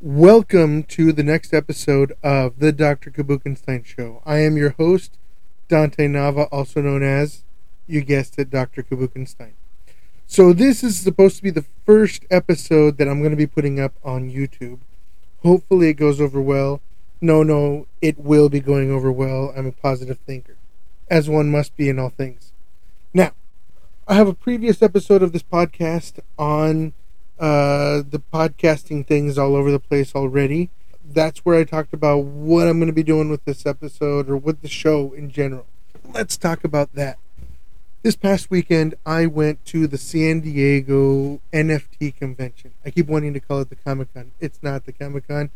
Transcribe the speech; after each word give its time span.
Welcome 0.00 0.84
to 0.84 1.10
the 1.10 1.24
next 1.24 1.52
episode 1.52 2.12
of 2.22 2.60
the 2.60 2.70
Dr. 2.70 3.10
Kabookenstein 3.10 3.84
Show. 3.84 4.22
I 4.24 4.38
am 4.38 4.56
your 4.56 4.70
host, 4.70 5.18
Dante 5.66 6.06
Nava, 6.06 6.46
also 6.52 6.80
known 6.80 7.02
as, 7.02 7.42
you 7.88 8.02
guessed 8.02 8.38
it, 8.38 8.48
Dr. 8.48 8.84
Kabookenstein. 8.84 9.54
So, 10.24 10.52
this 10.52 10.84
is 10.84 11.00
supposed 11.00 11.38
to 11.38 11.42
be 11.42 11.50
the 11.50 11.64
first 11.84 12.24
episode 12.30 12.96
that 12.98 13.08
I'm 13.08 13.18
going 13.18 13.32
to 13.32 13.36
be 13.36 13.48
putting 13.48 13.80
up 13.80 13.92
on 14.04 14.30
YouTube. 14.30 14.78
Hopefully, 15.42 15.88
it 15.88 15.94
goes 15.94 16.20
over 16.20 16.40
well. 16.40 16.80
No, 17.20 17.42
no, 17.42 17.88
it 18.00 18.20
will 18.20 18.48
be 18.48 18.60
going 18.60 18.92
over 18.92 19.10
well. 19.10 19.52
I'm 19.56 19.66
a 19.66 19.72
positive 19.72 20.20
thinker, 20.20 20.58
as 21.10 21.28
one 21.28 21.50
must 21.50 21.76
be 21.76 21.88
in 21.88 21.98
all 21.98 22.10
things. 22.10 22.52
Now, 23.12 23.32
I 24.06 24.14
have 24.14 24.28
a 24.28 24.32
previous 24.32 24.80
episode 24.80 25.24
of 25.24 25.32
this 25.32 25.42
podcast 25.42 26.20
on 26.38 26.92
uh, 27.38 28.02
the 28.08 28.22
podcasting 28.32 29.06
things 29.06 29.38
all 29.38 29.54
over 29.54 29.70
the 29.70 29.78
place 29.78 30.14
already. 30.14 30.70
That's 31.04 31.40
where 31.40 31.58
I 31.58 31.64
talked 31.64 31.94
about 31.94 32.24
what 32.24 32.66
I'm 32.66 32.78
going 32.78 32.88
to 32.88 32.92
be 32.92 33.02
doing 33.02 33.30
with 33.30 33.44
this 33.44 33.64
episode 33.64 34.28
or 34.28 34.36
with 34.36 34.60
the 34.60 34.68
show 34.68 35.12
in 35.12 35.30
general. 35.30 35.66
Let's 36.12 36.36
talk 36.36 36.64
about 36.64 36.94
that. 36.94 37.18
This 38.02 38.16
past 38.16 38.50
weekend, 38.50 38.94
I 39.04 39.26
went 39.26 39.64
to 39.66 39.86
the 39.86 39.98
San 39.98 40.40
Diego 40.40 41.40
NFT 41.52 42.14
convention. 42.16 42.72
I 42.84 42.90
keep 42.90 43.06
wanting 43.06 43.34
to 43.34 43.40
call 43.40 43.60
it 43.60 43.70
the 43.70 43.76
Comic 43.76 44.12
Con. 44.14 44.32
It's 44.40 44.62
not 44.62 44.86
the 44.86 44.92
Comic 44.92 45.28
Con, 45.28 45.50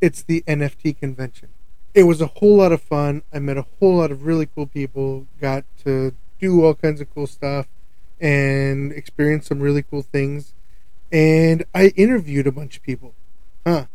it's 0.00 0.22
the 0.22 0.42
NFT 0.46 0.98
convention. 0.98 1.48
It 1.94 2.04
was 2.04 2.20
a 2.20 2.26
whole 2.26 2.56
lot 2.56 2.72
of 2.72 2.82
fun. 2.82 3.22
I 3.32 3.38
met 3.38 3.56
a 3.56 3.66
whole 3.78 3.96
lot 3.96 4.10
of 4.10 4.24
really 4.24 4.46
cool 4.46 4.66
people, 4.66 5.26
got 5.40 5.64
to 5.84 6.14
do 6.40 6.64
all 6.64 6.74
kinds 6.74 7.00
of 7.00 7.12
cool 7.14 7.26
stuff, 7.26 7.66
and 8.20 8.92
experience 8.92 9.46
some 9.46 9.60
really 9.60 9.82
cool 9.82 10.02
things 10.02 10.52
and 11.10 11.64
I 11.74 11.88
interviewed 11.96 12.46
a 12.46 12.52
bunch 12.52 12.76
of 12.76 12.82
people. 12.82 13.14
Huh. 13.66 13.86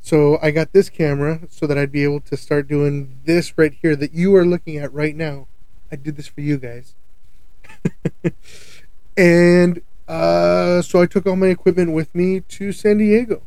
So 0.00 0.38
I 0.42 0.50
got 0.50 0.72
this 0.72 0.88
camera 0.88 1.42
so 1.48 1.66
that 1.66 1.78
I'd 1.78 1.92
be 1.92 2.02
able 2.02 2.20
to 2.22 2.36
start 2.36 2.66
doing 2.66 3.20
this 3.24 3.56
right 3.56 3.72
here 3.72 3.94
that 3.96 4.12
you 4.12 4.34
are 4.34 4.44
looking 4.44 4.76
at 4.76 4.92
right 4.92 5.14
now. 5.14 5.46
I 5.92 5.96
did 5.96 6.16
this 6.16 6.26
for 6.26 6.40
you 6.40 6.58
guys. 6.58 6.94
and 9.16 9.80
uh, 10.08 10.82
so 10.82 11.00
I 11.00 11.06
took 11.06 11.26
all 11.26 11.36
my 11.36 11.46
equipment 11.46 11.92
with 11.92 12.14
me 12.14 12.40
to 12.40 12.72
San 12.72 12.98
Diego. 12.98 13.42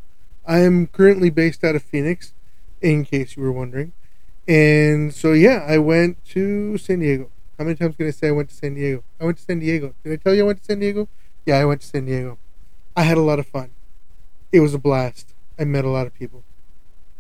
I 0.47 0.59
am 0.59 0.87
currently 0.87 1.29
based 1.29 1.63
out 1.63 1.75
of 1.75 1.83
Phoenix, 1.83 2.33
in 2.81 3.03
case 3.03 3.35
you 3.35 3.43
were 3.43 3.51
wondering. 3.51 3.93
And 4.47 5.13
so, 5.13 5.33
yeah, 5.33 5.65
I 5.67 5.79
went 5.79 6.23
to 6.25 6.77
San 6.77 6.99
Diego. 6.99 7.31
How 7.57 7.63
many 7.63 7.75
times 7.75 7.95
can 7.95 8.07
I 8.07 8.11
say 8.11 8.27
I 8.27 8.31
went 8.31 8.49
to 8.49 8.55
San 8.55 8.75
Diego? 8.75 9.03
I 9.19 9.25
went 9.25 9.37
to 9.37 9.43
San 9.43 9.59
Diego. 9.59 9.93
Did 10.03 10.13
I 10.13 10.15
tell 10.17 10.33
you 10.33 10.43
I 10.43 10.45
went 10.45 10.59
to 10.59 10.65
San 10.65 10.79
Diego? 10.79 11.09
Yeah, 11.45 11.57
I 11.57 11.65
went 11.65 11.81
to 11.81 11.87
San 11.87 12.05
Diego. 12.05 12.37
I 12.95 13.03
had 13.03 13.17
a 13.17 13.21
lot 13.21 13.39
of 13.39 13.47
fun. 13.47 13.71
It 14.51 14.61
was 14.61 14.73
a 14.73 14.79
blast. 14.79 15.33
I 15.59 15.65
met 15.65 15.85
a 15.85 15.89
lot 15.89 16.07
of 16.07 16.13
people. 16.13 16.43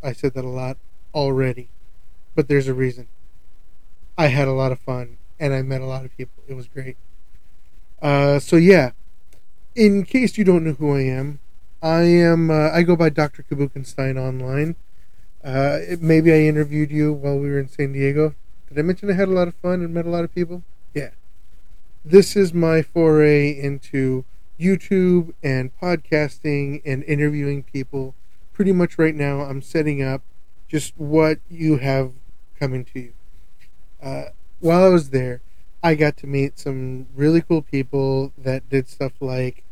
I 0.01 0.13
said 0.13 0.33
that 0.35 0.45
a 0.45 0.49
lot 0.49 0.77
already, 1.13 1.69
but 2.35 2.47
there's 2.47 2.67
a 2.67 2.73
reason. 2.73 3.07
I 4.17 4.27
had 4.27 4.47
a 4.47 4.53
lot 4.53 4.71
of 4.71 4.79
fun 4.79 5.17
and 5.39 5.53
I 5.53 5.61
met 5.61 5.81
a 5.81 5.85
lot 5.85 6.05
of 6.05 6.15
people. 6.15 6.43
It 6.47 6.53
was 6.53 6.67
great. 6.67 6.97
Uh, 8.01 8.39
so 8.39 8.55
yeah, 8.55 8.91
in 9.75 10.03
case 10.03 10.37
you 10.37 10.43
don't 10.43 10.63
know 10.63 10.73
who 10.73 10.95
I 10.95 11.01
am, 11.01 11.39
I 11.81 12.01
am. 12.01 12.49
Uh, 12.49 12.69
I 12.71 12.83
go 12.83 12.95
by 12.95 13.09
Dr. 13.09 13.43
Kabookenstein 13.43 14.17
online. 14.17 14.75
Uh, 15.43 15.79
maybe 15.99 16.33
I 16.33 16.39
interviewed 16.39 16.91
you 16.91 17.13
while 17.13 17.37
we 17.37 17.49
were 17.49 17.59
in 17.59 17.67
San 17.67 17.93
Diego. 17.93 18.33
Did 18.69 18.79
I 18.79 18.81
mention 18.81 19.09
I 19.09 19.13
had 19.13 19.27
a 19.27 19.31
lot 19.31 19.47
of 19.47 19.55
fun 19.55 19.81
and 19.81 19.93
met 19.93 20.05
a 20.05 20.09
lot 20.09 20.23
of 20.23 20.33
people? 20.33 20.63
Yeah. 20.93 21.11
This 22.03 22.35
is 22.35 22.53
my 22.53 22.81
foray 22.81 23.49
into 23.49 24.25
YouTube 24.59 25.33
and 25.43 25.71
podcasting 25.79 26.81
and 26.85 27.03
interviewing 27.03 27.63
people. 27.63 28.15
Pretty 28.53 28.71
much 28.71 28.97
right 28.97 29.15
now, 29.15 29.41
I'm 29.41 29.61
setting 29.61 30.01
up 30.01 30.21
just 30.67 30.93
what 30.97 31.39
you 31.49 31.77
have 31.77 32.13
coming 32.59 32.85
to 32.85 32.99
you. 32.99 33.13
Uh, 34.01 34.25
while 34.59 34.83
I 34.83 34.89
was 34.89 35.09
there, 35.09 35.41
I 35.83 35.95
got 35.95 36.17
to 36.17 36.27
meet 36.27 36.57
some 36.57 37.07
really 37.15 37.41
cool 37.41 37.61
people 37.61 38.31
that 38.37 38.69
did 38.69 38.87
stuff 38.87 39.13
like 39.19 39.63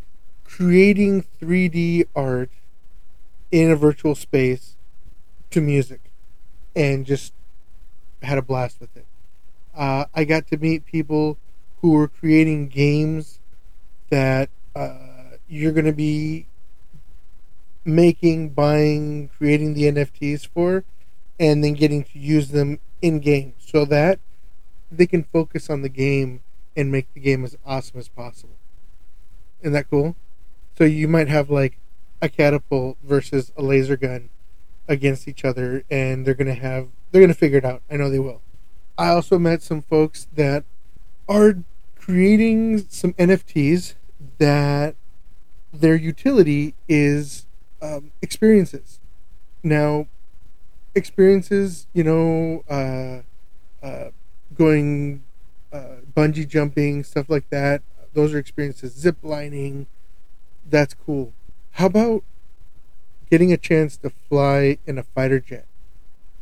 creating 0.44 1.26
3D 1.42 2.08
art 2.16 2.52
in 3.52 3.72
a 3.72 3.76
virtual 3.76 4.16
space 4.16 4.76
to 5.52 5.62
music 5.62 6.02
and 6.76 7.06
just 7.06 7.34
had 8.22 8.38
a 8.38 8.42
blast 8.42 8.80
with 8.80 8.96
it. 8.96 9.06
Uh, 9.76 10.06
I 10.14 10.24
got 10.24 10.48
to 10.48 10.58
meet 10.58 10.86
people 10.86 11.38
who 11.82 11.92
were 11.92 12.08
creating 12.08 12.68
games 12.68 13.40
that 14.10 14.50
uh, 14.76 15.38
you're 15.48 15.72
going 15.72 15.86
to 15.86 15.94
be 15.94 16.48
making, 17.86 18.50
buying, 18.50 19.30
creating 19.38 19.74
the 19.74 19.84
NFTs 19.84 20.48
for, 20.48 20.84
and 21.40 21.64
then 21.64 21.74
getting 21.74 22.04
to 22.04 22.20
use 22.20 22.50
them 22.50 22.80
in 23.02 23.20
game 23.20 23.54
so 23.60 23.86
that 23.86 24.20
they 24.92 25.06
can 25.08 25.24
focus 25.24 25.70
on 25.70 25.82
the 25.82 25.90
game 25.90 26.42
and 26.76 26.92
make 26.92 27.14
the 27.14 27.20
game 27.20 27.44
as 27.44 27.58
awesome 27.66 28.00
as 28.00 28.08
possible. 28.08 28.56
Isn't 29.62 29.74
that 29.74 29.90
cool? 29.90 30.16
So 30.78 30.84
you 30.86 31.08
might 31.08 31.28
have 31.28 31.50
like 31.50 31.78
a 32.22 32.30
catapult 32.30 32.98
versus 33.04 33.52
a 33.58 33.62
laser 33.62 33.98
gun 33.98 34.30
against 34.88 35.28
each 35.28 35.46
other, 35.46 35.84
and 35.90 36.26
they're 36.26 36.34
gonna 36.34 36.54
have 36.54 36.88
they're 37.12 37.22
gonna 37.22 37.34
figure 37.34 37.60
it 37.60 37.66
out. 37.66 37.82
I 37.90 37.98
know 37.98 38.10
they 38.10 38.20
will. 38.20 38.42
I 38.98 39.10
also 39.10 39.40
met 39.40 39.62
some 39.62 39.82
folks 39.82 40.28
that 40.34 40.64
are 41.28 41.58
creating 41.96 42.86
some 42.90 43.14
NFTs 43.14 43.96
that 44.38 44.96
their 45.74 45.96
utility 45.96 46.76
is 46.88 47.46
um, 47.82 48.12
experiences. 48.22 49.00
Now, 49.64 50.08
experiences, 50.96 51.88
you 51.94 52.04
know, 52.04 52.64
uh, 52.70 53.22
uh, 53.86 54.10
going 54.56 55.24
uh, 55.72 55.98
bungee 56.16 56.48
jumping, 56.48 57.04
stuff 57.04 57.30
like 57.30 57.50
that. 57.50 57.82
Those 58.14 58.34
are 58.34 58.38
experiences. 58.38 58.94
Zip 58.94 59.18
lining, 59.24 59.88
that's 60.70 60.94
cool. 60.94 61.34
How 61.72 61.88
about 61.88 62.24
getting 63.30 63.52
a 63.52 63.58
chance 63.58 63.98
to 63.98 64.12
fly 64.12 64.78
in 64.86 65.00
a 65.00 65.04
fighter 65.04 65.40
jet, 65.40 65.66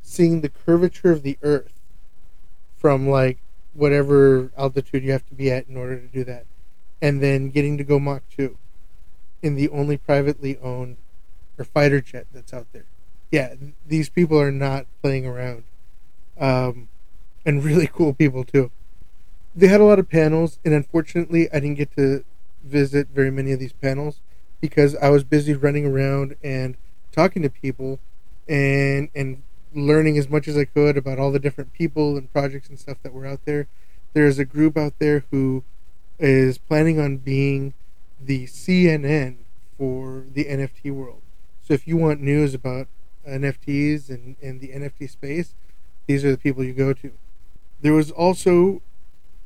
seeing 0.02 0.42
the 0.42 0.50
curvature 0.50 1.12
of 1.12 1.24
the 1.24 1.38
Earth 1.42 1.80
from 2.78 3.08
like 3.08 3.38
whatever 3.74 4.52
altitude 4.58 5.04
you 5.04 5.12
have 5.14 5.26
to 5.30 5.34
be 5.34 5.50
at 5.50 5.70
in 5.70 5.78
order 5.78 5.98
to 5.98 6.08
do 6.08 6.26
that? 6.26 6.46
And 7.02 7.22
then 7.22 7.50
getting 7.50 7.78
to 7.78 7.84
go 7.84 8.00
Mach 8.00 8.24
2 8.38 8.58
in 9.42 9.56
the 9.56 9.70
only 9.70 9.98
privately 9.98 10.58
owned 10.60 10.98
or 11.58 11.66
fighter 11.66 12.02
jet 12.02 12.28
that's 12.34 12.54
out 12.54 12.68
there. 12.74 12.86
Yeah, 13.32 13.56
these 13.88 14.10
people 14.10 14.40
are 14.40 14.52
not 14.52 14.86
playing 15.02 15.26
around. 15.26 15.64
Um, 16.40 16.90
and 17.46 17.64
really 17.64 17.88
cool 17.94 18.14
people, 18.14 18.44
too. 18.44 18.72
They 19.56 19.68
had 19.68 19.82
a 19.82 19.86
lot 19.86 20.00
of 20.00 20.10
panels, 20.10 20.60
and 20.64 20.74
unfortunately, 20.74 21.50
I 21.52 21.60
didn't 21.60 21.76
get 21.76 21.96
to 21.96 22.24
visit 22.64 23.10
very 23.10 23.32
many 23.32 23.52
of 23.52 23.60
these 23.60 23.74
panels 23.74 24.22
because 24.62 24.96
I 24.98 25.10
was 25.10 25.24
busy 25.24 25.54
running 25.54 25.86
around 25.86 26.36
and 26.44 26.78
talking 27.12 27.42
to 27.42 27.50
people 27.50 28.00
and 28.48 29.10
and 29.16 29.42
learning 29.74 30.18
as 30.18 30.30
much 30.30 30.48
as 30.48 30.58
I 30.58 30.66
could 30.66 30.98
about 30.98 31.18
all 31.18 31.32
the 31.32 31.40
different 31.40 31.74
people 31.74 32.18
and 32.18 32.32
projects 32.32 32.70
and 32.70 32.78
stuff 32.80 32.98
that 33.04 33.14
were 33.14 33.26
out 33.26 33.46
there. 33.46 33.68
There's 34.14 34.38
a 34.38 34.46
group 34.46 34.78
out 34.78 34.94
there 35.00 35.26
who 35.32 35.64
is 36.30 36.58
planning 36.58 37.00
on 37.00 37.18
being 37.18 37.74
the 38.20 38.46
CNN 38.46 39.38
for 39.78 40.26
the 40.32 40.46
NFT 40.46 40.92
world. 40.92 41.22
So 41.64 41.74
if 41.74 41.88
you 41.88 41.98
want 41.98 42.22
news 42.22 42.54
about 42.54 42.88
NFTs 43.28 44.10
and, 44.10 44.36
and 44.42 44.62
the 44.62 44.70
NFT 44.70 45.10
space, 45.10 45.56
these 46.08 46.24
are 46.26 46.32
the 46.32 46.38
people 46.38 46.64
you 46.64 46.74
go 46.74 46.94
to. 46.94 47.12
There 47.82 47.94
was 47.94 48.12
also 48.12 48.82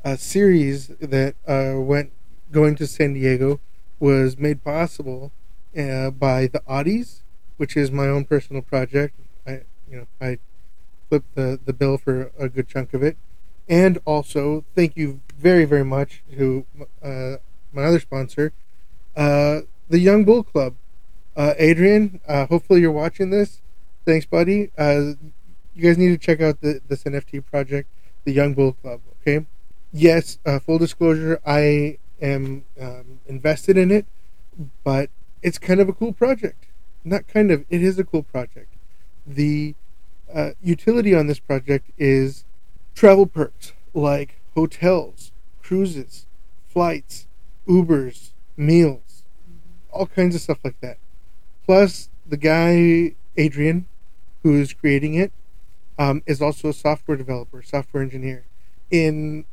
a 0.03 0.18
series 0.18 0.88
that 1.00 1.36
uh, 1.47 1.80
went 1.80 2.12
going 2.52 2.75
to 2.75 2.88
San 2.88 3.13
Diego 3.13 3.59
was 4.00 4.38
made 4.38 4.63
possible 4.63 5.31
uh, 5.78 6.12
by 6.12 6.47
the 6.47 6.62
Otties, 6.68 7.22
which 7.57 7.75
is 7.78 7.92
my 7.92 8.07
own 8.07 8.25
personal 8.25 8.62
project. 8.62 9.16
I 9.48 9.62
you 9.89 9.98
know 9.98 10.07
I 10.22 10.39
flipped 11.10 11.36
the 11.36 11.60
the 11.63 11.74
bill 11.74 11.98
for 11.98 12.31
a 12.38 12.50
good 12.50 12.68
chunk 12.68 12.94
of 12.94 13.04
it, 13.04 13.18
and 13.68 14.00
also 14.06 14.66
thank 14.75 14.95
you 14.98 15.22
very, 15.38 15.66
very 15.66 15.84
much 15.84 16.24
to 16.36 16.66
uh, 17.04 17.36
my 17.74 17.84
other 17.84 18.00
sponsor, 18.00 18.54
uh, 19.16 19.62
the 19.90 20.00
Young 20.00 20.24
Bull 20.24 20.44
Club. 20.44 20.76
Uh, 21.36 21.54
Adrian, 21.58 22.22
uh, 22.28 22.46
hopefully 22.46 22.82
you're 22.82 22.92
watching 22.92 23.30
this. 23.30 23.62
Thanks, 24.06 24.26
buddy. 24.26 24.72
Uh, 24.78 25.14
you 25.74 25.84
guys 25.84 25.98
need 25.98 26.10
to 26.10 26.18
check 26.18 26.42
out 26.42 26.62
the, 26.62 26.80
this 26.88 27.04
NFT 27.04 27.46
project, 27.46 27.90
the 28.24 28.32
Young 28.32 28.54
Bull 28.54 28.74
Club. 28.74 29.02
Okay. 29.22 29.46
Yes, 29.92 30.40
uh, 30.46 30.60
full 30.60 30.78
disclosure, 30.78 31.40
I 31.46 31.98
am 32.22 32.64
um, 32.80 33.20
invested 33.28 33.78
in 33.78 33.92
it, 33.92 34.06
but 34.84 35.10
it's 35.42 35.58
kind 35.58 35.80
of 35.80 35.90
a 35.90 35.94
cool 35.94 36.14
project. 36.14 36.66
Not 37.04 37.28
kind 37.28 37.52
of, 37.52 37.66
it 37.70 37.82
is 37.82 38.00
a 38.00 38.04
cool 38.04 38.24
project. 38.24 38.74
The 39.28 39.76
utility 40.62 41.16
on 41.16 41.28
this 41.28 41.40
project 41.40 41.92
is 41.98 42.44
travel 42.94 43.26
perks 43.26 43.74
like 43.94 44.40
hotels, 44.56 45.31
cruises, 45.62 46.25
flights, 46.68 47.28
Ubers, 47.68 48.31
meals, 48.57 49.24
all 49.92 50.07
kinds 50.07 50.36
of 50.36 50.42
stuff 50.42 50.60
like 50.63 50.80
that. 50.81 50.98
Plus, 51.66 52.10
the 52.25 52.38
guy 52.38 53.16
Adrian, 53.38 53.86
who 54.44 54.60
is 54.60 54.74
creating 54.74 55.16
it, 55.16 55.31
um, 55.98 56.22
is 56.25 56.42
also 56.42 56.69
a 56.69 56.74
software 56.74 57.18
developer, 57.18 57.62
software 57.62 58.04
engineer 58.04 58.46
in 58.92 59.46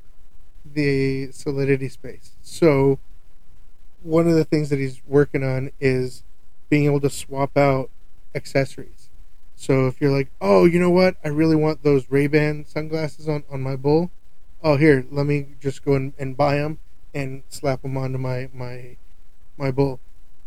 the 0.64 1.30
Solidity 1.32 1.88
space. 1.88 2.32
So 2.42 2.98
one 4.02 4.28
of 4.28 4.34
the 4.34 4.44
things 4.44 4.68
that 4.70 4.78
he's 4.78 5.00
working 5.06 5.44
on 5.44 5.70
is 5.80 6.24
being 6.68 6.86
able 6.86 7.00
to 7.00 7.10
swap 7.10 7.56
out 7.56 7.90
accessories. 8.34 9.08
So 9.54 9.86
if 9.86 10.00
you're 10.00 10.10
like, 10.10 10.28
oh, 10.40 10.64
you 10.64 10.80
know 10.80 10.90
what, 10.90 11.16
I 11.24 11.28
really 11.28 11.56
want 11.56 11.82
those 11.82 12.10
Ray 12.10 12.26
Ban 12.26 12.64
sunglasses 12.66 13.28
on 13.28 13.44
on 13.50 13.60
my 13.60 13.76
bull. 13.76 14.10
Oh, 14.64 14.76
here, 14.76 15.04
let 15.10 15.26
me 15.26 15.48
just 15.60 15.84
go 15.84 15.94
and, 15.94 16.12
and 16.18 16.36
buy 16.36 16.56
them 16.56 16.78
and 17.12 17.42
slap 17.48 17.82
them 17.82 17.96
onto 17.96 18.18
my 18.18 18.48
my 18.54 18.96
my 19.56 19.70
bull. 19.70 20.00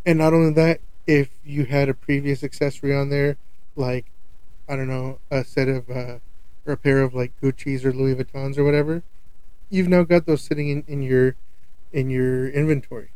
And 0.06 0.20
not 0.20 0.34
only 0.34 0.54
that, 0.54 0.80
if 1.06 1.30
you 1.44 1.66
had 1.66 1.90
a 1.90 1.94
previous 1.94 2.44
accessory 2.44 2.96
on 2.96 3.10
there, 3.10 3.38
like 3.76 4.06
I 4.70 4.76
don't 4.76 4.88
know, 4.88 5.20
a 5.30 5.44
set 5.44 5.68
of 5.68 5.90
uh, 5.90 6.20
or 6.66 6.74
a 6.74 6.78
pair 6.78 7.02
of 7.02 7.14
like 7.14 7.40
Gucci's 7.42 7.84
or 7.84 7.92
Louis 7.92 8.16
Vuittons 8.16 8.58
or 8.58 8.64
whatever, 8.64 9.04
you've 9.70 9.90
now 9.90 10.04
got 10.04 10.26
those 10.26 10.42
sitting 10.42 10.70
in, 10.70 10.84
in 10.88 11.02
your 11.02 11.36
in 11.92 12.10
your 12.10 12.48
inventory. 12.50 13.10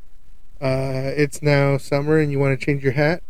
Uh, 0.61 1.11
it's 1.15 1.41
now 1.41 1.77
summer 1.77 2.19
and 2.19 2.31
you 2.31 2.39
want 2.39 2.59
to 2.59 2.65
change 2.65 2.83
your 2.83 2.93
hat. 2.93 3.23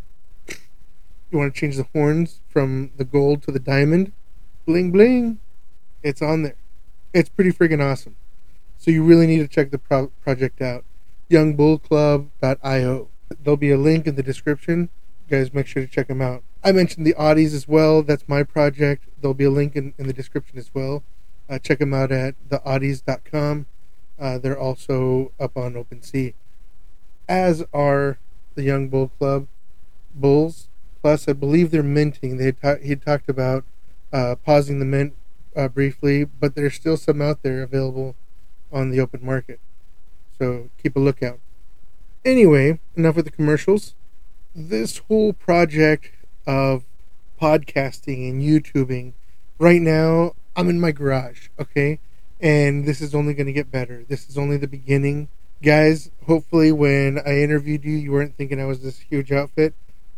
You 1.29 1.37
want 1.37 1.53
to 1.53 1.59
change 1.59 1.77
the 1.77 1.85
horns 1.93 2.41
from 2.49 2.89
the 2.97 3.05
gold 3.05 3.43
to 3.43 3.51
the 3.51 3.59
diamond. 3.59 4.11
Bling 4.65 4.91
bling. 4.91 5.39
It's 6.01 6.21
on 6.21 6.41
there. 6.43 6.55
It's 7.13 7.29
pretty 7.29 7.51
friggin' 7.51 7.81
awesome. 7.81 8.15
So 8.77 8.91
you 8.91 9.03
really 9.03 9.27
need 9.27 9.39
to 9.39 9.47
check 9.47 9.71
the 9.71 9.77
pro- 9.77 10.11
project 10.21 10.61
out. 10.61 10.83
Youngbullclub.io. 11.29 13.07
There'll 13.43 13.57
be 13.57 13.71
a 13.71 13.77
link 13.77 14.07
in 14.07 14.15
the 14.15 14.23
description. 14.23 14.89
You 15.27 15.37
guys 15.37 15.53
make 15.53 15.67
sure 15.67 15.83
to 15.83 15.91
check 15.91 16.07
them 16.07 16.21
out. 16.21 16.43
I 16.63 16.71
mentioned 16.71 17.05
the 17.05 17.13
Otties 17.13 17.53
as 17.53 17.67
well. 17.67 18.01
That's 18.03 18.27
my 18.27 18.43
project. 18.43 19.05
There'll 19.21 19.33
be 19.33 19.45
a 19.45 19.51
link 19.51 19.75
in, 19.75 19.93
in 19.97 20.07
the 20.07 20.13
description 20.13 20.57
as 20.57 20.71
well. 20.73 21.03
Uh, 21.49 21.59
check 21.59 21.79
them 21.79 21.93
out 21.93 22.11
at 22.11 22.35
theotties.com. 22.49 23.65
Uh, 24.19 24.37
they're 24.37 24.59
also 24.59 25.31
up 25.39 25.55
on 25.55 25.73
OpenSea 25.73 26.33
as 27.29 27.63
are 27.71 28.17
the 28.55 28.63
Young 28.63 28.89
Bull 28.89 29.09
Club 29.19 29.47
Bulls. 30.13 30.67
Plus, 31.01 31.29
I 31.29 31.33
believe 31.33 31.71
they're 31.71 31.83
minting. 31.83 32.37
They 32.37 32.51
ta- 32.51 32.81
he 32.83 32.95
talked 32.95 33.29
about 33.29 33.63
uh, 34.11 34.35
pausing 34.43 34.79
the 34.79 34.85
mint 34.85 35.13
uh, 35.55 35.67
briefly, 35.67 36.23
but 36.23 36.55
there's 36.55 36.75
still 36.75 36.97
some 36.97 37.21
out 37.21 37.43
there 37.43 37.63
available 37.63 38.15
on 38.71 38.91
the 38.91 38.99
open 38.99 39.25
market. 39.25 39.59
So 40.37 40.69
keep 40.81 40.95
a 40.95 40.99
lookout. 40.99 41.39
Anyway, 42.23 42.79
enough 42.95 43.15
with 43.15 43.25
the 43.25 43.31
commercials. 43.31 43.95
This 44.55 44.99
whole 44.99 45.33
project 45.33 46.11
of 46.45 46.83
podcasting 47.41 48.29
and 48.29 48.41
YouTubing, 48.41 49.13
right 49.57 49.81
now, 49.81 50.33
I'm 50.55 50.69
in 50.69 50.79
my 50.79 50.91
garage, 50.91 51.49
okay? 51.59 51.99
And 52.41 52.85
this 52.85 53.01
is 53.01 53.15
only 53.15 53.33
going 53.33 53.47
to 53.47 53.53
get 53.53 53.71
better. 53.71 54.03
This 54.07 54.29
is 54.29 54.37
only 54.37 54.57
the 54.57 54.67
beginning 54.67 55.29
guys, 55.61 56.09
hopefully 56.25 56.71
when 56.71 57.19
I 57.25 57.41
interviewed 57.41 57.83
you, 57.83 57.93
you 57.93 58.11
weren't 58.11 58.35
thinking 58.35 58.61
I 58.61 58.65
was 58.65 58.81
this 58.81 58.99
huge 58.99 59.31
outfit. 59.31 59.73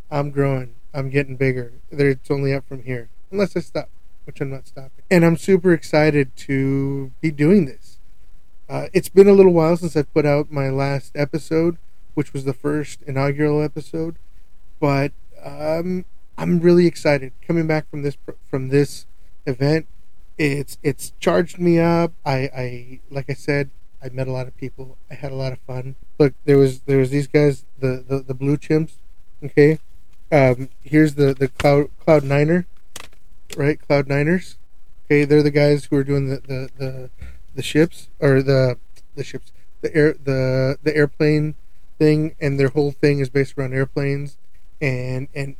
I'm 0.09 0.29
growing. 0.31 0.75
I'm 0.93 1.09
getting 1.09 1.35
bigger. 1.35 1.73
It's 1.89 2.29
only 2.29 2.53
up 2.53 2.67
from 2.67 2.83
here, 2.83 3.09
unless 3.31 3.55
I 3.55 3.61
stop, 3.61 3.89
which 4.25 4.41
I'm 4.41 4.49
not 4.49 4.67
stopping. 4.67 5.03
And 5.09 5.25
I'm 5.25 5.37
super 5.37 5.73
excited 5.73 6.35
to 6.37 7.11
be 7.21 7.31
doing 7.31 7.65
this. 7.65 7.97
Uh, 8.69 8.87
it's 8.93 9.09
been 9.09 9.27
a 9.27 9.33
little 9.33 9.53
while 9.53 9.75
since 9.75 9.97
I 9.97 10.03
put 10.03 10.25
out 10.25 10.51
my 10.51 10.69
last 10.69 11.11
episode, 11.15 11.77
which 12.13 12.33
was 12.33 12.45
the 12.45 12.53
first 12.53 13.01
inaugural 13.03 13.61
episode, 13.61 14.15
but 14.79 15.11
um, 15.43 16.05
I'm 16.37 16.59
really 16.59 16.87
excited 16.87 17.33
coming 17.45 17.67
back 17.67 17.89
from 17.89 18.01
this 18.01 18.17
from 18.49 18.69
this 18.69 19.05
event. 19.45 19.87
It's 20.37 20.77
it's 20.81 21.13
charged 21.19 21.59
me 21.59 21.79
up. 21.79 22.13
I, 22.25 22.49
I 22.55 22.99
like 23.09 23.29
I 23.29 23.33
said, 23.33 23.69
I 24.03 24.09
met 24.09 24.27
a 24.27 24.31
lot 24.31 24.47
of 24.47 24.57
people. 24.57 24.97
I 25.09 25.15
had 25.15 25.31
a 25.31 25.35
lot 25.35 25.53
of 25.53 25.59
fun. 25.59 25.95
Look, 26.17 26.33
there 26.45 26.57
was 26.57 26.81
there 26.81 26.97
was 26.97 27.11
these 27.11 27.27
guys, 27.27 27.65
the 27.77 28.03
the, 28.07 28.19
the 28.19 28.33
blue 28.33 28.57
chimps. 28.57 28.93
Okay, 29.43 29.79
um, 30.31 30.69
here's 30.83 31.15
the 31.15 31.33
the 31.33 31.49
cloud 31.49 31.89
cloud 31.99 32.23
niner, 32.23 32.65
right? 33.57 33.79
Cloud 33.79 34.07
niners. 34.07 34.57
Okay, 35.05 35.25
they're 35.25 35.43
the 35.43 35.51
guys 35.51 35.85
who 35.85 35.97
are 35.97 36.03
doing 36.03 36.27
the 36.29 36.41
the 36.41 36.69
the, 36.77 37.09
the 37.55 37.63
ships 37.63 38.09
or 38.19 38.41
the 38.41 38.77
the 39.15 39.23
ships, 39.23 39.51
the 39.81 39.93
air 39.95 40.13
the 40.13 40.77
the 40.83 40.95
airplane 40.95 41.55
thing, 41.99 42.35
and 42.39 42.59
their 42.59 42.69
whole 42.69 42.91
thing 42.91 43.19
is 43.19 43.29
based 43.29 43.57
around 43.57 43.73
airplanes, 43.73 44.37
and 44.79 45.27
and 45.35 45.55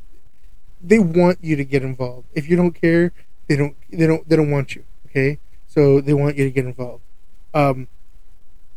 they 0.82 1.00
want 1.00 1.40
you 1.42 1.56
to 1.56 1.64
get 1.64 1.84
involved. 1.84 2.28
If 2.34 2.50
you 2.50 2.56
don't 2.56 2.74
care, 2.74 3.12
they 3.48 3.56
don't 3.56 3.76
they 3.92 4.08
don't 4.08 4.28
they 4.28 4.36
don't 4.36 4.52
want 4.52 4.76
you. 4.76 4.84
Okay, 5.08 5.40
so 5.68 6.02
they 6.02 6.14
want 6.14 6.38
you 6.38 6.46
to 6.46 6.52
get 6.52 6.66
involved. 6.66 7.04
Um, 7.54 7.88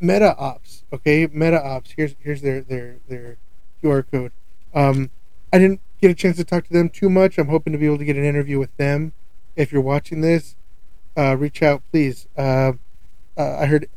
Meta 0.01 0.37
Ops. 0.37 0.85
Okay, 0.93 1.29
Meta 1.33 1.65
Ops. 1.65 1.93
Here's 1.97 2.15
here's 2.21 2.43
their 2.43 2.61
their 2.61 2.97
their 3.09 3.37
QR 3.83 4.05
code. 4.11 4.33
Um, 4.75 5.11
I 5.53 5.59
didn't 5.59 5.81
get 6.05 6.11
a 6.11 6.15
chance 6.15 6.37
to 6.37 6.45
talk 6.45 6.67
to 6.67 6.73
them 6.73 6.91
too 6.91 7.09
much. 7.09 7.39
I'm 7.39 7.49
hoping 7.49 7.73
to 7.73 7.79
be 7.79 7.87
able 7.87 7.97
to 7.97 8.05
get 8.05 8.17
an 8.17 8.25
interview 8.25 8.59
with 8.59 8.77
them. 8.77 9.15
If 9.57 9.73
you're 9.73 9.81
watching 9.81 10.21
this, 10.21 10.55
uh, 11.17 11.35
reach 11.35 11.63
out, 11.63 11.83
please. 11.91 12.29
Uh, 12.37 12.73
uh, 13.39 13.57
I 13.57 13.65
heard 13.65 13.89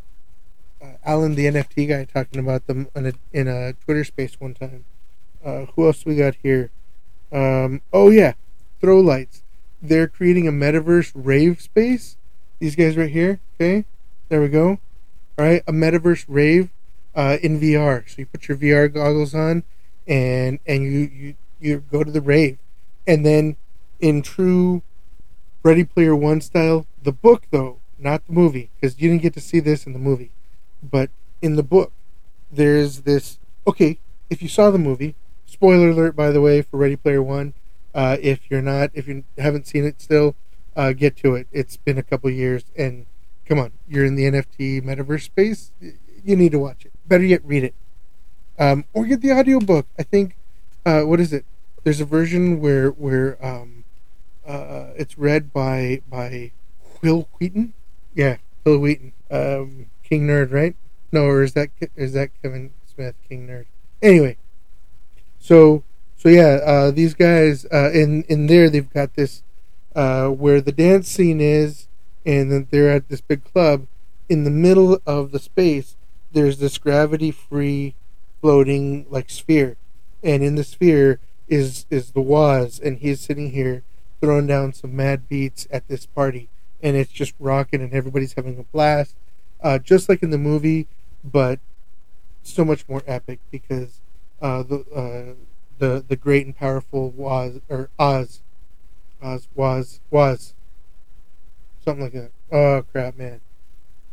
uh, 0.82 0.94
Alan, 1.06 1.36
the 1.36 1.48
NFT 1.48 1.90
guy, 1.90 2.06
talking 2.06 2.40
about 2.40 2.66
them 2.68 2.88
in 2.96 3.08
a, 3.08 3.14
in 3.34 3.48
a 3.50 3.74
Twitter 3.74 4.06
space 4.06 4.40
one 4.40 4.54
time. 4.54 4.86
Uh, 5.44 5.66
who 5.76 5.86
else 5.86 6.06
we 6.06 6.16
got 6.16 6.36
here? 6.42 6.72
Um, 7.30 7.82
oh 7.92 8.10
yeah, 8.10 8.34
Throw 8.80 9.02
Lights. 9.02 9.44
They're 9.82 10.08
creating 10.08 10.48
a 10.48 10.52
metaverse 10.52 11.12
rave 11.14 11.60
space. 11.60 12.16
These 12.60 12.78
guys 12.78 12.96
right 12.96 13.12
here. 13.12 13.42
Okay, 13.56 13.84
there 14.30 14.42
we 14.42 14.48
go 14.48 14.80
All 15.38 15.46
right, 15.46 15.62
A 15.68 15.74
metaverse 15.74 16.24
rave 16.30 16.70
uh, 17.14 17.38
in 17.44 17.60
VR. 17.60 18.08
So 18.10 18.16
you 18.20 18.28
put 18.28 18.48
your 18.48 18.58
VR 18.58 18.92
goggles 18.92 19.36
on, 19.36 19.64
and 20.08 20.60
and 20.66 20.84
you 20.84 21.00
you 21.14 21.36
you 21.60 21.84
go 21.92 22.04
to 22.04 22.12
the 22.12 22.22
rave, 22.22 22.58
and 23.06 23.26
then 23.26 23.58
in 24.00 24.22
true 24.22 24.84
Ready 25.64 25.84
Player 25.84 26.16
One 26.16 26.42
style, 26.42 26.86
the 27.02 27.12
book 27.12 27.44
though, 27.52 27.80
not 27.98 28.26
the 28.28 28.34
movie, 28.34 28.70
because 28.80 29.00
you 29.00 29.10
didn't 29.10 29.24
get 29.24 29.34
to 29.34 29.42
see 29.42 29.60
this 29.60 29.86
in 29.86 29.94
the 29.94 30.00
movie, 30.00 30.32
but 30.84 31.10
in 31.42 31.56
the 31.56 31.64
book, 31.64 31.92
there's 32.52 33.02
this. 33.02 33.40
Okay, 33.66 34.00
if 34.30 34.42
you 34.42 34.48
saw 34.48 34.72
the 34.72 34.78
movie, 34.78 35.16
spoiler 35.46 35.90
alert 35.90 36.16
by 36.16 36.32
the 36.32 36.42
way 36.42 36.62
for 36.62 36.78
Ready 36.78 36.96
Player 36.96 37.22
One. 37.22 37.54
Uh, 37.94 38.18
if 38.22 38.52
you're 38.52 38.62
not, 38.62 38.92
if 38.94 39.08
you 39.08 39.24
haven't 39.38 39.66
seen 39.66 39.84
it 39.84 40.00
still, 40.00 40.36
uh, 40.76 40.94
get 40.94 41.18
to 41.18 41.36
it. 41.36 41.48
It's 41.52 41.78
been 41.78 41.98
a 41.98 42.04
couple 42.04 42.30
years, 42.30 42.64
and 42.78 43.08
come 43.46 43.60
on, 43.60 43.72
you're 43.88 44.06
in 44.06 44.16
the 44.16 44.26
NFT 44.26 44.84
metaverse 44.84 45.24
space. 45.24 45.72
You 46.24 46.36
need 46.36 46.52
to 46.52 46.60
watch 46.60 46.86
it. 46.86 46.92
Better 47.08 47.24
yet, 47.24 47.42
read 47.44 47.64
it. 47.64 47.74
Um, 48.60 48.86
or 48.94 49.06
get 49.06 49.22
the 49.22 49.32
audiobook. 49.32 49.88
I 49.98 50.04
think, 50.04 50.36
uh, 50.86 51.02
what 51.02 51.20
is 51.20 51.34
it? 51.34 51.46
There's 51.88 52.02
a 52.02 52.06
version 52.06 52.60
where 52.60 52.90
where 52.90 53.38
um, 53.42 53.86
uh, 54.46 54.88
it's 54.98 55.18
read 55.18 55.54
by 55.54 56.02
by 56.10 56.52
Wil 57.02 57.30
Wheaton. 57.40 57.72
Yeah, 58.14 58.40
Wil 58.66 58.80
Wheaton. 58.80 59.14
Um, 59.32 59.86
King 60.04 60.28
Nerd, 60.28 60.52
right? 60.52 60.76
No, 61.14 61.24
or 61.24 61.44
is 61.44 61.54
that 61.54 61.70
is 61.96 62.12
that 62.12 62.32
Kevin 62.42 62.72
Smith, 62.94 63.16
King 63.30 63.48
Nerd? 63.48 63.68
Anyway, 64.02 64.36
so 65.40 65.86
so 66.18 66.28
yeah, 66.28 66.60
uh, 66.66 66.92
these 66.92 67.14
guys 67.14 67.66
uh, 67.72 67.90
in 67.94 68.24
in 68.24 68.48
there 68.48 68.70
they've 68.70 68.92
got 68.92 69.16
this 69.16 69.42
uh, 69.96 70.28
where 70.28 70.60
the 70.60 70.74
dance 70.74 71.08
scene 71.08 71.40
is 71.40 71.88
and 72.26 72.52
then 72.52 72.68
they're 72.70 72.92
at 72.92 73.08
this 73.08 73.22
big 73.22 73.46
club. 73.46 73.88
In 74.28 74.44
the 74.44 74.52
middle 74.52 75.00
of 75.06 75.32
the 75.32 75.40
space, 75.40 75.96
there's 76.34 76.58
this 76.58 76.78
gravity 76.78 77.32
free 77.32 77.96
floating 78.42 79.06
like 79.10 79.30
sphere. 79.30 79.78
And 80.22 80.44
in 80.44 80.56
the 80.56 80.66
sphere 80.66 81.22
is 81.48 81.86
is 81.90 82.12
the 82.12 82.22
Woz 82.22 82.80
and 82.80 83.00
he's 83.00 83.20
sitting 83.22 83.52
here 83.52 83.84
throwing 84.20 84.48
down 84.48 84.74
some 84.74 84.96
mad 84.96 85.30
beats 85.30 85.68
at 85.72 85.88
this 85.88 86.06
party 86.06 86.50
and 86.82 86.96
it's 86.96 87.12
just 87.12 87.34
rocking 87.40 87.82
and 87.82 87.94
everybody's 87.94 88.34
having 88.34 88.60
a 88.60 88.64
blast. 88.64 89.16
Uh, 89.62 89.80
just 89.80 90.08
like 90.08 90.22
in 90.22 90.30
the 90.30 90.38
movie, 90.38 90.88
but 91.24 91.60
so 92.44 92.64
much 92.64 92.88
more 92.88 93.02
epic 93.08 93.40
because 93.52 94.00
uh, 94.42 94.64
the 94.64 94.80
uh, 94.94 95.34
the 95.80 96.04
the 96.08 96.16
great 96.16 96.46
and 96.46 96.56
powerful 96.56 97.10
Woz 97.10 97.60
or 97.70 97.90
Oz 97.98 98.42
Oz 99.22 99.48
was 99.56 100.00
was 100.12 100.54
something 101.84 102.04
like 102.04 102.14
that. 102.14 102.32
Oh 102.52 102.84
crap, 102.92 103.18
man. 103.18 103.42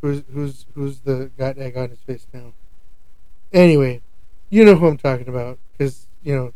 Who's 0.01 0.23
who's 0.33 0.67
who's 0.75 1.01
the 1.01 1.31
got 1.37 1.59
egg 1.59 1.77
on 1.77 1.91
his 1.91 2.01
face 2.01 2.27
now? 2.33 2.53
Anyway, 3.53 4.01
you 4.51 4.65
know 4.65 4.77
who 4.77 4.87
I'm 4.87 4.99
talking 4.99 5.29
about 5.29 5.59
because 5.73 6.07
you 6.23 6.35
know 6.35 6.55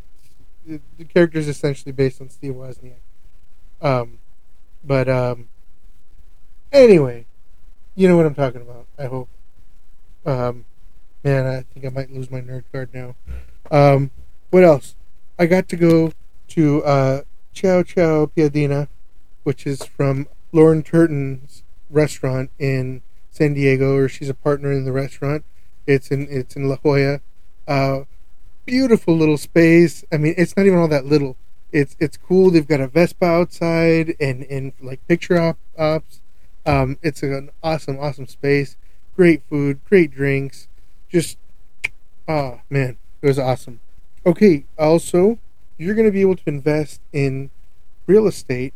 the, 0.69 1.05
character 1.05 1.39
is 1.39 1.49
essentially 1.49 1.93
based 1.93 2.21
on 2.21 2.29
Steve 2.29 2.55
Wozniak. 2.55 3.01
Um, 3.81 4.19
but 4.85 5.09
um, 5.09 5.49
anyway, 6.73 7.27
you 7.95 8.09
know 8.09 8.17
what 8.17 8.27
I'm 8.27 8.35
talking 8.35 8.61
about. 8.61 8.87
I 8.99 9.07
hope. 9.07 9.29
Um, 10.27 10.65
man, 11.25 11.47
I 11.47 11.63
think 11.63 11.87
I 11.87 11.89
might 11.89 12.13
lose 12.13 12.31
my 12.31 12.41
nerd 12.41 12.65
card 12.73 12.91
now. 12.93 13.15
Um, 13.71 14.11
what 14.51 14.65
else? 14.65 14.95
I 15.39 15.47
got 15.47 15.69
to 15.69 15.77
go 15.77 16.13
to 16.49 16.85
uh, 16.85 17.23
Ciao 17.53 17.83
Ciao 17.83 18.27
Piadina, 18.27 18.89
which 19.45 19.67
is 19.67 19.85
from 19.85 20.29
Lauren 20.53 20.83
Turton's 20.83 21.63
restaurant 21.91 22.51
in 22.59 23.03
San 23.31 23.55
Diego, 23.55 23.97
or 23.97 24.09
she's 24.09 24.29
a 24.29 24.35
partner 24.35 24.73
in 24.73 24.85
the 24.85 24.93
restaurant. 24.93 25.45
It's 25.87 26.11
in 26.11 26.27
it's 26.31 26.57
in 26.57 26.69
La 26.69 26.77
Jolla. 26.77 27.21
Uh, 27.67 28.01
beautiful 28.69 29.17
little 29.17 29.39
space. 29.39 30.05
I 30.13 30.19
mean, 30.19 30.35
it's 30.37 30.57
not 30.57 30.67
even 30.67 30.79
all 30.79 30.89
that 30.89 31.07
little. 31.07 31.37
It's 31.73 31.97
it's 31.99 32.17
cool. 32.17 32.51
They've 32.51 32.67
got 32.67 32.81
a 32.81 32.87
Vespa 32.87 33.25
outside 33.25 34.15
and 34.21 34.45
and 34.45 34.73
like 34.81 35.07
picture 35.09 35.41
op, 35.41 35.59
ops. 35.79 36.21
Um, 36.67 36.99
it's 37.03 37.23
an 37.23 37.51
awesome 37.63 37.99
awesome 37.99 38.27
space. 38.27 38.77
Great 39.17 39.43
food, 39.49 39.81
great 39.89 40.11
drinks. 40.11 40.69
Just 41.09 41.39
oh 42.29 42.61
man, 42.69 42.99
it 43.23 43.27
was 43.27 43.39
awesome. 43.39 43.81
Okay, 44.27 44.65
also 44.79 45.39
you're 45.79 45.95
going 45.95 46.07
to 46.07 46.13
be 46.13 46.23
able 46.23 46.37
to 46.37 46.43
invest 46.47 47.01
in 47.13 47.51
real 48.07 48.27
estate 48.27 48.75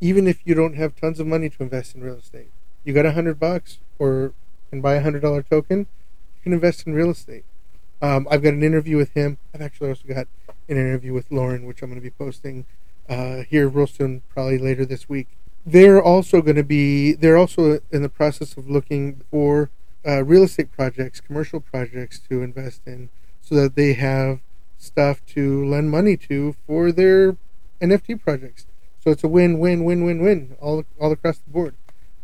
even 0.00 0.26
if 0.26 0.40
you 0.44 0.54
don't 0.54 0.74
have 0.74 0.96
tons 0.96 1.20
of 1.20 1.26
money 1.26 1.48
to 1.48 1.62
invest 1.62 1.94
in 1.94 2.02
real 2.02 2.16
estate. 2.16 2.48
You 2.84 2.94
got 2.94 3.06
a 3.06 3.12
hundred 3.12 3.38
bucks 3.38 3.78
or 3.98 4.32
can 4.70 4.80
buy 4.80 4.94
a 4.94 5.02
hundred 5.02 5.20
dollar 5.22 5.42
token, 5.42 5.80
you 5.80 6.42
can 6.42 6.52
invest 6.52 6.86
in 6.86 6.94
real 6.94 7.10
estate. 7.10 7.44
Um, 8.02 8.26
I've 8.30 8.42
got 8.42 8.54
an 8.54 8.62
interview 8.62 8.96
with 8.96 9.12
him. 9.12 9.38
I've 9.54 9.60
actually 9.60 9.90
also 9.90 10.08
got 10.08 10.26
an 10.68 10.76
interview 10.76 11.12
with 11.12 11.30
Lauren, 11.30 11.66
which 11.66 11.82
I'm 11.82 11.90
going 11.90 12.00
to 12.00 12.04
be 12.04 12.10
posting 12.10 12.64
uh, 13.08 13.42
here 13.48 13.68
real 13.68 13.86
soon, 13.86 14.22
probably 14.32 14.58
later 14.58 14.84
this 14.84 15.08
week. 15.08 15.28
They're 15.66 16.02
also 16.02 16.40
going 16.40 16.56
to 16.56 16.64
be. 16.64 17.12
They're 17.12 17.36
also 17.36 17.80
in 17.90 18.02
the 18.02 18.08
process 18.08 18.56
of 18.56 18.70
looking 18.70 19.22
for 19.30 19.70
uh, 20.06 20.24
real 20.24 20.44
estate 20.44 20.72
projects, 20.72 21.20
commercial 21.20 21.60
projects 21.60 22.18
to 22.30 22.42
invest 22.42 22.80
in, 22.86 23.10
so 23.42 23.54
that 23.56 23.74
they 23.74 23.92
have 23.92 24.40
stuff 24.78 25.24
to 25.26 25.64
lend 25.64 25.90
money 25.90 26.16
to 26.16 26.56
for 26.66 26.90
their 26.92 27.36
NFT 27.82 28.22
projects. 28.22 28.66
So 29.04 29.10
it's 29.10 29.24
a 29.24 29.28
win, 29.28 29.58
win, 29.58 29.84
win, 29.84 30.04
win, 30.04 30.22
win 30.22 30.56
all 30.60 30.84
all 30.98 31.12
across 31.12 31.38
the 31.38 31.50
board. 31.50 31.74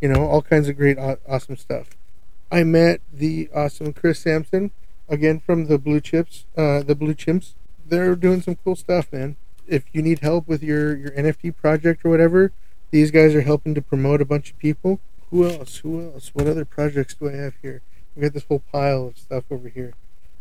You 0.01 0.09
know, 0.09 0.27
all 0.27 0.43
kinds 0.43 0.69
of 0.69 0.77
great, 0.77 0.99
awesome 0.99 1.57
stuff. 1.57 1.91
I 2.51 2.65
met 2.65 3.01
the 3.13 3.51
awesome 3.55 3.93
Chris 3.93 4.21
Sampson 4.21 4.71
again 5.09 5.41
from 5.41 5.67
the 5.67 5.79
Blue 5.79 6.01
Chips, 6.01 6.45
uh, 6.57 6.83
the 6.83 6.95
Blue 6.95 7.15
Chimps. 7.15 7.55
They're 7.85 8.17
doing 8.17 8.43
some 8.43 8.57
cool 8.57 8.77
stuff, 8.77 9.13
man. 9.13 9.37
If 9.67 9.85
you 9.93 10.03
need 10.03 10.21
help 10.21 10.47
with 10.49 10.63
your 10.63 10.97
your 10.97 11.11
NFT 11.13 11.57
project 11.57 12.05
or 12.05 12.11
whatever, 12.11 12.53
these 12.91 13.11
guys 13.11 13.35
are 13.35 13.43
helping 13.43 13.75
to 13.75 13.83
promote 13.83 14.21
a 14.21 14.25
bunch 14.25 14.51
of 14.51 14.59
people. 14.59 15.01
Who 15.31 15.47
else? 15.47 15.79
Who 15.79 16.13
else? 16.13 16.31
What 16.35 16.47
other 16.47 16.65
projects 16.65 17.15
do 17.15 17.29
I 17.29 17.33
have 17.33 17.55
here? 17.63 17.83
I 18.17 18.21
got 18.21 18.33
this 18.33 18.45
whole 18.45 18.63
pile 18.73 19.09
of 19.09 19.19
stuff 19.19 19.45
over 19.51 19.69
here 19.69 19.95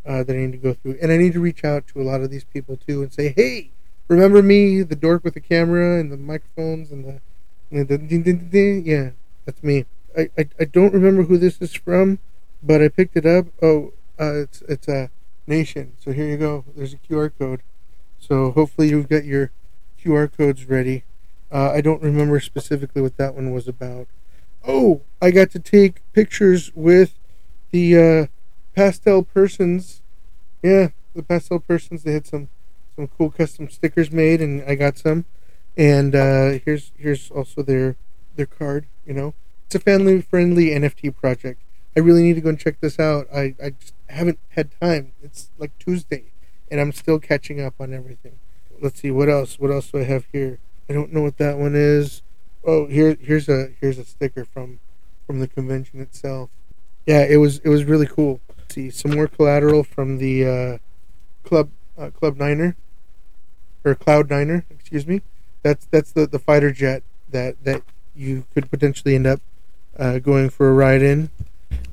uh, 0.05 0.24
that 0.24 0.36
I 0.36 0.39
need 0.39 0.51
to 0.53 0.57
go 0.57 0.74
through, 0.74 0.98
and 1.01 1.12
I 1.12 1.17
need 1.17 1.34
to 1.34 1.39
reach 1.39 1.63
out 1.63 1.88
to 1.88 2.01
a 2.01 2.03
lot 2.03 2.22
of 2.22 2.29
these 2.29 2.43
people 2.43 2.77
too 2.77 3.01
and 3.01 3.12
say, 3.12 3.34
"Hey, 3.36 3.72
remember 4.07 4.41
me, 4.41 4.84
the 4.84 4.95
dork 4.95 5.24
with 5.24 5.34
the 5.34 5.39
camera 5.39 6.00
and 6.00 6.12
the 6.12 6.17
microphones 6.17 6.91
and 6.91 7.05
the, 7.05 7.22
and 7.72 7.88
the 7.88 8.81
yeah, 8.86 9.10
that's 9.45 9.63
me." 9.63 9.86
I, 10.17 10.29
I, 10.38 10.48
I 10.60 10.65
don't 10.65 10.93
remember 10.93 11.24
who 11.24 11.38
this 11.38 11.62
is 11.62 11.74
from, 11.74 12.19
but 12.63 12.81
I 12.81 12.88
picked 12.88 13.17
it 13.17 13.25
up. 13.25 13.48
Oh, 13.62 13.93
uh, 14.19 14.34
it's 14.36 14.62
it's 14.63 14.88
a 14.88 15.10
nation. 15.48 15.93
So 16.00 16.12
here 16.12 16.27
you 16.27 16.38
go. 16.38 16.65
There's 16.75 16.93
a 16.93 16.98
QR 16.98 17.31
code. 17.38 17.62
So 18.19 18.51
hopefully 18.51 18.89
you've 18.89 19.10
got 19.10 19.25
your 19.25 19.51
QR 20.03 20.27
codes 20.27 20.65
ready. 20.65 21.03
Uh, 21.51 21.72
I 21.72 21.81
don't 21.81 22.01
remember 22.01 22.39
specifically 22.39 23.01
what 23.01 23.17
that 23.17 23.36
one 23.36 23.51
was 23.51 23.67
about. 23.67 24.07
Oh, 24.67 25.01
I 25.22 25.31
got 25.31 25.51
to 25.51 25.60
take 25.60 26.01
pictures 26.13 26.72
with 26.75 27.19
the 27.72 27.98
uh, 27.98 28.25
pastel 28.75 29.24
persons. 29.24 30.01
Yeah, 30.63 30.89
the 31.15 31.24
pastel 31.24 31.60
persons. 31.60 32.03
They 32.03 32.13
had 32.13 32.25
some 32.27 32.50
some 32.95 33.07
cool 33.07 33.29
custom 33.29 33.69
stickers 33.69 34.12
made, 34.12 34.41
and 34.41 34.63
I 34.63 34.75
got 34.75 34.98
some. 34.98 35.25
And 35.77 36.15
uh, 36.15 36.60
here's 36.65 36.91
here's 36.98 37.29
also 37.31 37.62
their 37.62 37.98
their 38.36 38.45
card. 38.45 38.88
You 39.05 39.13
know, 39.13 39.34
it's 39.65 39.75
a 39.75 39.79
family 39.79 40.22
friendly 40.22 40.67
NFT 40.67 41.15
project. 41.15 41.62
I 41.95 42.01
really 42.01 42.23
need 42.23 42.33
to 42.35 42.41
go 42.41 42.49
and 42.49 42.59
check 42.59 42.79
this 42.81 42.99
out. 42.99 43.27
I, 43.33 43.55
I 43.63 43.71
just 43.71 43.93
haven't 44.09 44.39
had 44.49 44.69
time. 44.79 45.13
It's 45.23 45.49
like 45.57 45.77
Tuesday, 45.79 46.31
and 46.69 46.79
I'm 46.81 46.91
still 46.91 47.19
catching 47.19 47.61
up 47.61 47.75
on 47.79 47.93
everything. 47.93 48.39
Let's 48.81 49.01
see 49.01 49.11
what 49.11 49.29
else. 49.29 49.57
What 49.59 49.71
else 49.71 49.91
do 49.91 49.99
I 49.99 50.03
have 50.03 50.25
here? 50.31 50.59
I 50.89 50.93
don't 50.93 51.13
know 51.13 51.21
what 51.21 51.37
that 51.37 51.57
one 51.57 51.73
is. 51.75 52.21
Oh, 52.65 52.87
here 52.87 53.17
here's 53.19 53.47
a 53.47 53.69
here's 53.79 53.97
a 53.97 54.05
sticker 54.05 54.43
from 54.43 54.79
from 55.25 55.39
the 55.39 55.47
convention 55.47 56.01
itself. 56.01 56.49
Yeah, 57.05 57.23
it 57.23 57.37
was 57.37 57.59
it 57.59 57.69
was 57.69 57.85
really 57.85 58.07
cool. 58.07 58.41
Let's 58.57 58.75
see 58.75 58.89
some 58.89 59.11
more 59.11 59.27
collateral 59.27 59.83
from 59.83 60.17
the 60.17 60.45
uh, 60.45 60.77
club 61.47 61.69
uh, 61.97 62.09
Club 62.09 62.37
Niner 62.37 62.75
or 63.83 63.95
Cloud 63.95 64.29
Niner, 64.29 64.65
excuse 64.69 65.07
me. 65.07 65.21
That's 65.63 65.85
that's 65.85 66.11
the 66.11 66.27
the 66.27 66.39
fighter 66.39 66.71
jet 66.71 67.03
that 67.29 67.63
that 67.63 67.83
you 68.15 68.45
could 68.53 68.69
potentially 68.69 69.15
end 69.15 69.27
up 69.27 69.41
uh, 69.97 70.19
going 70.19 70.49
for 70.49 70.69
a 70.69 70.73
ride 70.73 71.01
in. 71.01 71.29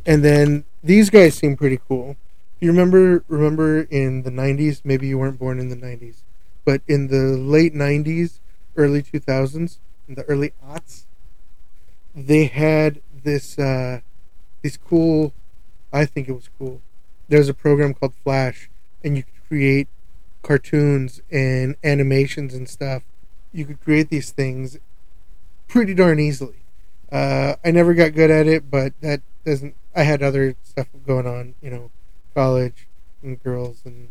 And 0.04 0.24
then 0.24 0.64
these 0.82 1.10
guys 1.10 1.34
seem 1.34 1.56
pretty 1.56 1.80
cool. 1.88 2.16
You 2.60 2.70
remember 2.70 3.24
remember 3.28 3.82
in 3.82 4.22
the 4.22 4.30
90s, 4.30 4.82
maybe 4.84 5.08
you 5.08 5.18
weren't 5.18 5.38
born 5.38 5.58
in 5.58 5.68
the 5.68 5.76
90s, 5.76 6.22
but 6.64 6.80
in 6.86 7.08
the 7.08 7.36
late 7.36 7.74
90s, 7.74 8.38
early 8.76 9.02
2000s, 9.02 9.78
in 10.08 10.14
the 10.14 10.22
early 10.24 10.52
aughts, 10.64 11.04
they 12.14 12.44
had 12.44 13.00
this 13.24 13.58
uh, 13.58 14.00
these 14.62 14.76
cool. 14.76 15.32
I 15.92 16.06
think 16.06 16.28
it 16.28 16.32
was 16.32 16.48
cool. 16.58 16.80
There's 17.28 17.48
a 17.48 17.54
program 17.54 17.94
called 17.94 18.14
Flash, 18.14 18.70
and 19.04 19.16
you 19.16 19.24
could 19.24 19.48
create 19.48 19.88
cartoons 20.42 21.20
and 21.30 21.76
animations 21.84 22.54
and 22.54 22.68
stuff. 22.68 23.02
You 23.52 23.64
could 23.64 23.80
create 23.80 24.08
these 24.08 24.30
things 24.30 24.78
pretty 25.68 25.94
darn 25.94 26.18
easily. 26.18 26.64
Uh, 27.10 27.56
I 27.64 27.70
never 27.70 27.94
got 27.94 28.14
good 28.14 28.30
at 28.30 28.46
it, 28.46 28.70
but 28.70 28.94
that 29.00 29.20
doesn't 29.44 29.74
I 29.94 30.04
had 30.04 30.22
other 30.22 30.56
stuff 30.62 30.88
going 31.06 31.26
on, 31.26 31.54
you 31.60 31.70
know, 31.70 31.90
college 32.34 32.86
and 33.22 33.42
girls, 33.42 33.82
and, 33.84 34.08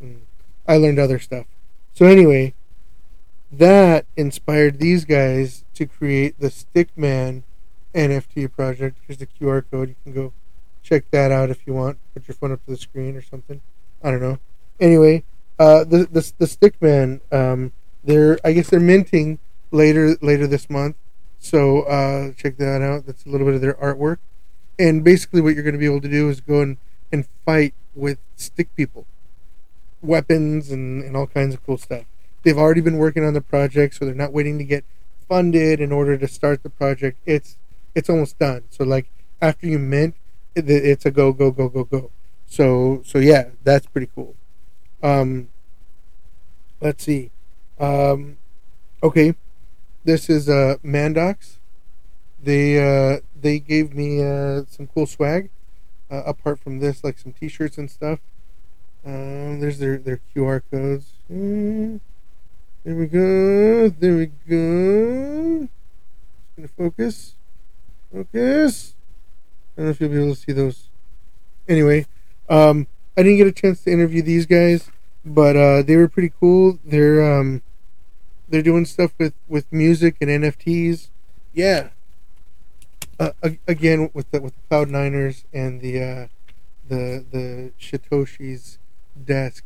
and 0.00 0.22
I 0.66 0.76
learned 0.76 0.98
other 0.98 1.18
stuff. 1.18 1.46
So 1.92 2.06
anyway, 2.06 2.54
that 3.52 4.06
inspired 4.16 4.78
these 4.78 5.04
guys 5.04 5.64
to 5.74 5.86
create 5.86 6.38
the 6.40 6.48
Stickman 6.48 7.42
NFT 7.94 8.50
project. 8.50 8.98
Here's 9.06 9.18
the 9.18 9.26
QR 9.26 9.64
code. 9.70 9.90
You 9.90 9.96
can 10.04 10.12
go 10.12 10.32
check 10.82 11.04
that 11.10 11.30
out 11.30 11.50
if 11.50 11.66
you 11.66 11.74
want. 11.74 11.98
Put 12.14 12.28
your 12.28 12.34
phone 12.34 12.52
up 12.52 12.64
to 12.64 12.70
the 12.70 12.78
screen 12.78 13.16
or 13.16 13.22
something. 13.22 13.60
I 14.02 14.10
don't 14.10 14.22
know. 14.22 14.38
Anyway, 14.78 15.24
uh, 15.58 15.84
the 15.84 16.08
the 16.10 16.32
the 16.38 16.46
Stickman. 16.46 17.20
Um, 17.32 17.72
they're 18.02 18.38
I 18.42 18.52
guess 18.52 18.70
they're 18.70 18.80
minting 18.80 19.38
later 19.70 20.16
later 20.22 20.46
this 20.46 20.70
month. 20.70 20.96
So 21.38 21.82
uh, 21.82 22.32
check 22.32 22.56
that 22.56 22.80
out. 22.80 23.06
That's 23.06 23.26
a 23.26 23.28
little 23.28 23.46
bit 23.46 23.56
of 23.56 23.60
their 23.60 23.74
artwork 23.74 24.18
and 24.80 25.04
basically 25.04 25.42
what 25.42 25.54
you're 25.54 25.62
going 25.62 25.74
to 25.74 25.78
be 25.78 25.84
able 25.84 26.00
to 26.00 26.08
do 26.08 26.30
is 26.30 26.40
go 26.40 26.62
and, 26.62 26.78
and 27.12 27.26
fight 27.44 27.74
with 27.94 28.18
stick 28.34 28.74
people. 28.74 29.06
Weapons 30.00 30.70
and, 30.70 31.04
and 31.04 31.14
all 31.14 31.26
kinds 31.26 31.52
of 31.52 31.64
cool 31.66 31.76
stuff. 31.76 32.04
They've 32.42 32.56
already 32.56 32.80
been 32.80 32.96
working 32.96 33.22
on 33.22 33.34
the 33.34 33.42
project 33.42 33.94
so 33.94 34.06
they're 34.06 34.14
not 34.14 34.32
waiting 34.32 34.56
to 34.56 34.64
get 34.64 34.86
funded 35.28 35.80
in 35.80 35.92
order 35.92 36.16
to 36.16 36.26
start 36.26 36.62
the 36.62 36.70
project. 36.70 37.18
It's 37.26 37.58
it's 37.94 38.08
almost 38.08 38.38
done. 38.38 38.62
So 38.70 38.84
like 38.84 39.10
after 39.42 39.66
you 39.66 39.78
mint 39.78 40.14
it, 40.54 40.70
it's 40.70 41.04
a 41.04 41.10
go 41.10 41.34
go 41.34 41.50
go 41.50 41.68
go 41.68 41.84
go. 41.84 42.10
So 42.46 43.02
so 43.04 43.18
yeah 43.18 43.50
that's 43.62 43.86
pretty 43.86 44.08
cool. 44.14 44.34
Um 45.02 45.50
let's 46.80 47.04
see. 47.04 47.30
Um 47.78 48.38
okay. 49.02 49.34
This 50.04 50.30
is 50.30 50.48
uh 50.48 50.76
mandox 50.82 51.59
they 52.42 52.78
uh 52.78 53.20
they 53.40 53.58
gave 53.58 53.94
me 53.94 54.22
uh, 54.22 54.62
some 54.68 54.86
cool 54.86 55.06
swag. 55.06 55.50
Uh, 56.10 56.24
apart 56.26 56.58
from 56.58 56.80
this, 56.80 57.04
like 57.04 57.18
some 57.18 57.32
T-shirts 57.32 57.78
and 57.78 57.88
stuff. 57.88 58.18
Um, 59.04 59.60
there's 59.60 59.78
their 59.78 59.96
their 59.96 60.20
QR 60.34 60.60
codes. 60.70 61.12
Mm, 61.30 62.00
there 62.84 62.96
we 62.96 63.06
go. 63.06 63.88
There 63.88 64.16
we 64.16 64.26
go. 64.26 65.60
Just 65.60 66.56
gonna 66.56 66.68
focus. 66.90 67.34
Focus. 68.12 68.94
I 69.76 69.80
don't 69.80 69.84
know 69.86 69.90
if 69.92 70.00
you'll 70.00 70.10
be 70.10 70.16
able 70.16 70.34
to 70.34 70.40
see 70.40 70.52
those. 70.52 70.88
Anyway, 71.68 72.06
um, 72.48 72.88
I 73.16 73.22
didn't 73.22 73.38
get 73.38 73.46
a 73.46 73.52
chance 73.52 73.84
to 73.84 73.92
interview 73.92 74.20
these 74.20 74.46
guys, 74.46 74.90
but 75.24 75.56
uh, 75.56 75.82
they 75.82 75.96
were 75.96 76.08
pretty 76.08 76.32
cool. 76.40 76.78
They're 76.84 77.38
um, 77.38 77.62
they're 78.48 78.62
doing 78.62 78.84
stuff 78.84 79.12
with 79.16 79.34
with 79.48 79.70
music 79.70 80.16
and 80.20 80.28
NFTs. 80.28 81.08
Yeah, 81.52 81.90
uh, 83.20 83.32
again 83.68 84.10
with 84.14 84.30
the 84.32 84.42
with 84.42 84.54
the 84.56 84.62
Cloud 84.68 84.90
Niners 84.90 85.44
and 85.52 85.80
the 85.82 86.02
uh, 86.02 86.28
the 86.88 87.24
the 87.30 87.72
Shitoshi's 87.80 88.78
desk. 89.22 89.64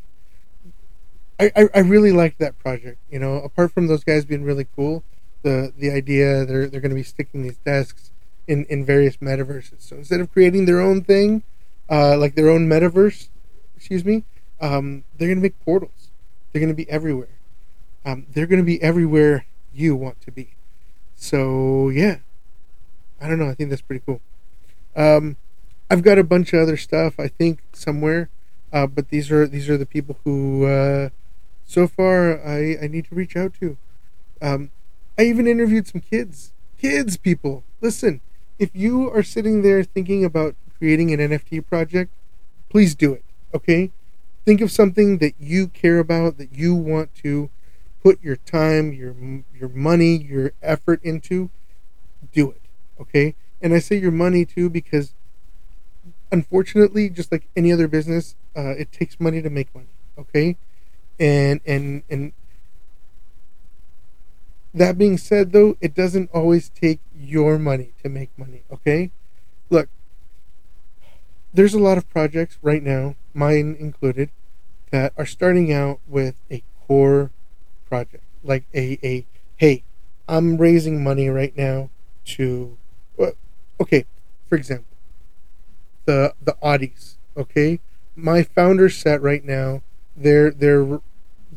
I, 1.41 1.53
I, 1.57 1.69
I 1.77 1.79
really 1.81 2.13
liked 2.13 2.39
that 2.41 2.59
project. 2.59 2.99
You 3.11 3.21
know, 3.21 3.37
apart 3.37 3.73
from 3.73 3.89
those 3.89 4.05
guys 4.05 4.25
being 4.25 4.45
really 4.45 4.67
cool, 4.77 5.05
the 5.43 5.73
the 5.77 5.91
idea 5.91 6.45
they're 6.47 6.69
they're 6.69 6.81
going 6.83 6.91
to 6.91 6.97
be 6.97 7.03
sticking 7.05 7.43
these 7.43 7.59
desks 7.59 8.13
in 8.49 8.67
in 8.67 8.85
various 8.85 9.19
metaverses. 9.19 9.83
So 9.83 9.97
instead 9.97 10.21
of 10.21 10.33
creating 10.33 10.67
their 10.67 10.81
own 10.81 11.03
thing, 11.05 11.45
uh, 11.91 12.19
like 12.19 12.37
their 12.37 12.51
own 12.51 12.69
metaverse, 12.69 13.29
excuse 13.77 14.05
me, 14.05 14.25
um, 14.61 15.05
they're 15.19 15.29
going 15.29 15.39
to 15.39 15.43
make 15.43 15.61
portals. 15.65 16.11
They're 16.53 16.61
going 16.61 16.73
to 16.73 16.77
be 16.77 16.91
everywhere. 16.91 17.29
um, 18.05 18.27
they're 18.33 18.47
going 18.47 18.61
to 18.61 18.67
be 18.67 18.83
everywhere 18.83 19.47
you 19.75 19.97
want 19.97 20.21
to 20.23 20.33
be. 20.33 20.55
So 21.17 21.89
yeah, 21.89 22.19
I 23.25 23.29
don't 23.29 23.39
know. 23.39 23.49
I 23.49 23.55
think 23.55 23.71
that's 23.71 23.81
pretty 23.81 24.03
cool. 24.05 24.21
Um, 24.95 25.37
I've 25.91 26.03
got 26.03 26.19
a 26.19 26.25
bunch 26.25 26.53
of 26.53 26.61
other 26.61 26.77
stuff. 26.77 27.19
I 27.19 27.29
think 27.29 27.63
somewhere, 27.73 28.29
uh, 28.71 28.87
but 28.87 29.09
these 29.09 29.31
are 29.31 29.47
these 29.47 29.71
are 29.71 29.79
the 29.79 29.87
people 29.87 30.19
who 30.25 30.67
uh, 30.67 31.09
so 31.65 31.89
far 31.89 32.39
I 32.47 32.77
I 32.83 32.87
need 32.87 33.07
to 33.07 33.15
reach 33.15 33.35
out 33.35 33.55
to. 33.61 33.79
Um, 34.43 34.71
I 35.19 35.23
even 35.23 35.47
interviewed 35.47 35.87
some 35.87 36.03
kids. 36.03 36.53
Kids, 36.79 37.17
people, 37.17 37.65
listen. 37.81 38.21
If 38.59 38.71
you 38.75 39.11
are 39.11 39.23
sitting 39.23 39.63
there 39.63 39.83
thinking 39.83 40.23
about 40.23 40.55
creating 40.77 41.11
an 41.13 41.21
NFT 41.21 41.67
project, 41.67 42.13
please 42.69 42.95
do 42.95 43.15
it. 43.15 43.25
Okay, 43.55 43.91
think 44.45 44.61
of 44.61 44.71
something 44.71 45.17
that 45.19 45.33
you 45.41 45.69
care 45.69 45.99
about, 45.99 46.37
that 46.37 46.53
you 46.53 46.75
want 46.75 47.15
to 47.23 47.49
put 48.03 48.23
your 48.23 48.37
time, 48.37 48.93
your 48.93 49.15
your 49.59 49.71
money, 49.71 50.15
your 50.15 50.53
effort 50.63 51.03
into. 51.03 51.49
Do 52.33 52.51
it. 52.51 52.64
Okay, 53.01 53.35
and 53.61 53.75
I 53.75 53.79
say 53.79 53.97
your 53.97 54.13
money 54.13 54.45
too 54.45 54.71
because, 54.71 55.15
unfortunately, 56.31 57.09
just 57.11 57.33
like 57.33 57.49
any 57.57 57.73
other 57.73 57.89
business, 57.89 58.37
uh, 58.57 58.71
it 58.71 58.93
takes 58.93 59.19
money 59.19 59.43
to 59.43 59.51
make 59.51 59.75
money. 59.75 59.89
Okay, 60.19 60.57
and 61.19 61.61
and 61.67 62.03
and 62.09 62.33
that 64.75 64.99
being 64.99 65.17
said, 65.17 65.53
though, 65.53 65.77
it 65.81 65.95
doesn't 65.95 66.31
always 66.33 66.69
take 66.69 66.99
your 67.17 67.59
money 67.59 67.93
to 68.03 68.09
make 68.09 68.37
money, 68.37 68.63
okay? 68.73 69.13
Look, 69.71 69.89
there's 71.53 71.75
a 71.75 71.79
lot 71.79 71.97
of 71.97 72.09
projects 72.11 72.59
right 72.61 72.83
now, 72.83 73.15
mine 73.33 73.77
included, 73.79 74.31
that 74.91 75.13
are 75.17 75.27
starting 75.27 75.73
out 75.73 76.01
with 76.09 76.35
a 76.51 76.65
core 76.87 77.31
project. 77.89 78.25
Like 78.43 78.65
a, 78.75 78.99
a 79.05 79.25
hey, 79.57 79.85
I'm 80.29 80.57
raising 80.57 81.05
money 81.05 81.29
right 81.29 81.57
now 81.57 81.91
to, 82.27 82.77
okay, 83.81 84.07
for 84.49 84.57
example, 84.57 84.97
the 86.05 86.35
the 86.43 86.57
Otties, 86.63 87.17
okay? 87.37 87.81
My 88.17 88.43
founder 88.43 88.89
set 88.89 89.21
right 89.23 89.45
now, 89.45 89.83
their 90.17 90.51
their 90.51 91.01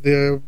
the 0.01 0.41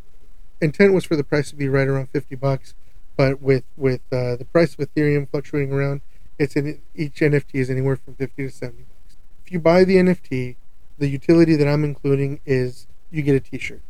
intent 0.62 0.94
was 0.94 1.06
for 1.06 1.16
the 1.16 1.24
price 1.24 1.50
to 1.50 1.56
be 1.56 1.68
right 1.68 1.88
around 1.88 2.10
50 2.10 2.36
bucks 2.36 2.74
but 3.16 3.42
with 3.42 3.64
with 3.76 4.02
uh, 4.12 4.36
the 4.36 4.46
price 4.46 4.76
of 4.76 4.80
ethereum 4.80 5.30
fluctuating 5.30 5.72
around 5.74 6.02
it's 6.38 6.56
in 6.56 6.80
each 6.96 7.20
nft 7.20 7.46
is 7.54 7.70
anywhere 7.70 7.96
from 7.96 8.16
50 8.16 8.44
to 8.44 8.50
70 8.50 8.84
bucks. 8.84 9.18
If 9.46 9.52
you 9.52 9.60
buy 9.60 9.84
the 9.84 9.98
nft 9.98 10.56
the 10.98 11.08
utility 11.08 11.56
that 11.56 11.68
i'm 11.68 11.84
including 11.84 12.40
is 12.46 12.88
you 13.12 13.22
get 13.22 13.36
a 13.36 13.40
t-shirt 13.40 13.82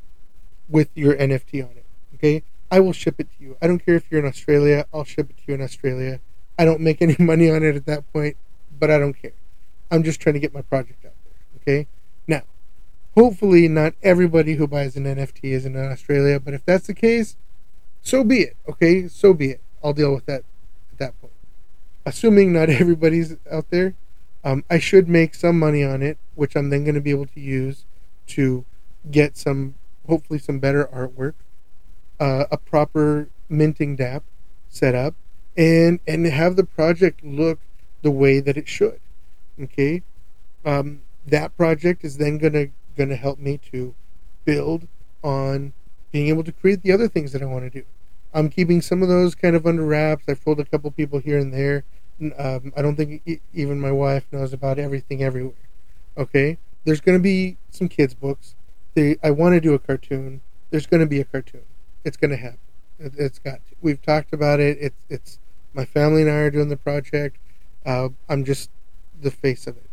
with 0.67 0.89
your 0.95 1.15
nft 1.15 1.63
on 1.63 1.77
it 1.77 1.85
okay? 2.15 2.43
I 2.71 2.79
will 2.79 2.93
ship 2.93 3.15
it 3.17 3.27
to 3.37 3.43
you. 3.43 3.57
I 3.61 3.67
don't 3.67 3.83
care 3.83 3.95
if 3.95 4.05
you're 4.09 4.19
in 4.19 4.27
australia 4.27 4.85
i'll 4.93 5.03
ship 5.03 5.29
it 5.29 5.37
to 5.37 5.43
you 5.47 5.53
in 5.55 5.61
australia 5.61 6.19
i 6.59 6.65
don't 6.65 6.79
make 6.79 7.01
any 7.01 7.15
money 7.19 7.49
on 7.49 7.63
it 7.63 7.75
at 7.75 7.87
that 7.87 8.11
point 8.13 8.37
but 8.79 8.91
i 8.91 8.99
don't 8.99 9.19
care 9.19 9.33
i'm 9.89 10.03
just 10.03 10.19
trying 10.19 10.33
to 10.33 10.39
get 10.39 10.53
my 10.53 10.61
project 10.61 11.03
out 11.03 11.13
there 11.25 11.61
okay 11.61 11.87
now 12.27 12.43
Hopefully, 13.19 13.67
not 13.67 13.95
everybody 14.03 14.53
who 14.53 14.65
buys 14.65 14.95
an 14.95 15.03
NFT 15.03 15.51
is 15.51 15.65
in 15.65 15.75
Australia, 15.75 16.39
but 16.39 16.53
if 16.53 16.63
that's 16.63 16.87
the 16.87 16.93
case, 16.93 17.35
so 18.01 18.23
be 18.23 18.41
it. 18.41 18.57
Okay, 18.69 19.09
so 19.09 19.33
be 19.33 19.49
it. 19.49 19.61
I'll 19.83 19.91
deal 19.91 20.13
with 20.13 20.25
that 20.27 20.43
at 20.91 20.99
that 20.99 21.19
point. 21.19 21.33
Assuming 22.05 22.53
not 22.53 22.69
everybody's 22.69 23.35
out 23.51 23.69
there, 23.71 23.95
um, 24.43 24.63
I 24.69 24.79
should 24.79 25.09
make 25.09 25.35
some 25.35 25.59
money 25.59 25.83
on 25.83 26.01
it, 26.01 26.17
which 26.35 26.55
I'm 26.55 26.69
then 26.69 26.83
going 26.83 26.95
to 26.95 27.01
be 27.01 27.09
able 27.09 27.25
to 27.25 27.39
use 27.39 27.83
to 28.27 28.63
get 29.11 29.35
some, 29.35 29.75
hopefully, 30.07 30.39
some 30.39 30.59
better 30.59 30.85
artwork, 30.85 31.33
uh, 32.21 32.45
a 32.49 32.57
proper 32.57 33.27
minting 33.49 33.97
DApp 33.97 34.21
set 34.69 34.95
up, 34.95 35.15
and 35.59 35.99
and 36.07 36.25
have 36.25 36.55
the 36.55 36.63
project 36.63 37.21
look 37.21 37.59
the 38.01 38.09
way 38.09 38.39
that 38.39 38.55
it 38.55 38.67
should. 38.67 38.99
Okay, 39.61 40.01
um, 40.65 41.01
that 41.27 41.55
project 41.57 42.05
is 42.05 42.17
then 42.17 42.37
going 42.37 42.71
to 42.95 43.15
help 43.15 43.39
me 43.39 43.59
to 43.71 43.93
build 44.45 44.87
on 45.21 45.73
being 46.11 46.27
able 46.27 46.45
to 46.45 46.53
create 46.53 46.81
the 46.81 46.93
other 46.93 47.09
things 47.09 47.33
that 47.33 47.41
I 47.41 47.45
want 47.45 47.65
to 47.65 47.81
do. 47.81 47.85
I'm 48.33 48.49
keeping 48.49 48.81
some 48.81 49.03
of 49.03 49.09
those 49.09 49.35
kind 49.35 49.55
of 49.55 49.67
under 49.67 49.85
wraps. 49.85 50.23
I've 50.29 50.43
told 50.43 50.61
a 50.61 50.65
couple 50.65 50.89
people 50.91 51.19
here 51.19 51.37
and 51.37 51.53
there. 51.53 51.83
Um, 52.37 52.71
I 52.75 52.81
don't 52.81 52.95
think 52.95 53.21
even 53.53 53.81
my 53.81 53.91
wife 53.91 54.25
knows 54.31 54.53
about 54.53 54.79
everything 54.79 55.21
everywhere. 55.21 55.67
Okay, 56.17 56.57
there's 56.85 57.01
going 57.01 57.17
to 57.17 57.21
be 57.21 57.57
some 57.69 57.89
kids 57.89 58.13
books. 58.13 58.55
They, 58.93 59.17
I 59.21 59.31
want 59.31 59.55
to 59.55 59.61
do 59.61 59.73
a 59.73 59.79
cartoon. 59.79 60.39
There's 60.69 60.87
going 60.87 61.01
to 61.01 61.05
be 61.05 61.19
a 61.19 61.25
cartoon. 61.25 61.63
It's 62.05 62.17
going 62.17 62.31
to 62.31 62.37
happen. 62.37 62.59
It, 62.97 63.13
has 63.15 63.39
got. 63.39 63.55
To. 63.55 63.75
We've 63.81 64.01
talked 64.01 64.33
about 64.33 64.61
it. 64.61 64.77
It's 64.79 64.95
it's 65.09 65.39
my 65.73 65.85
family 65.85 66.21
and 66.21 66.31
I 66.31 66.35
are 66.35 66.51
doing 66.51 66.69
the 66.69 66.77
project. 66.77 67.37
Uh, 67.85 68.09
I'm 68.27 68.43
just 68.43 68.69
the 69.21 69.31
face 69.31 69.67
of 69.67 69.77
it 69.77 69.89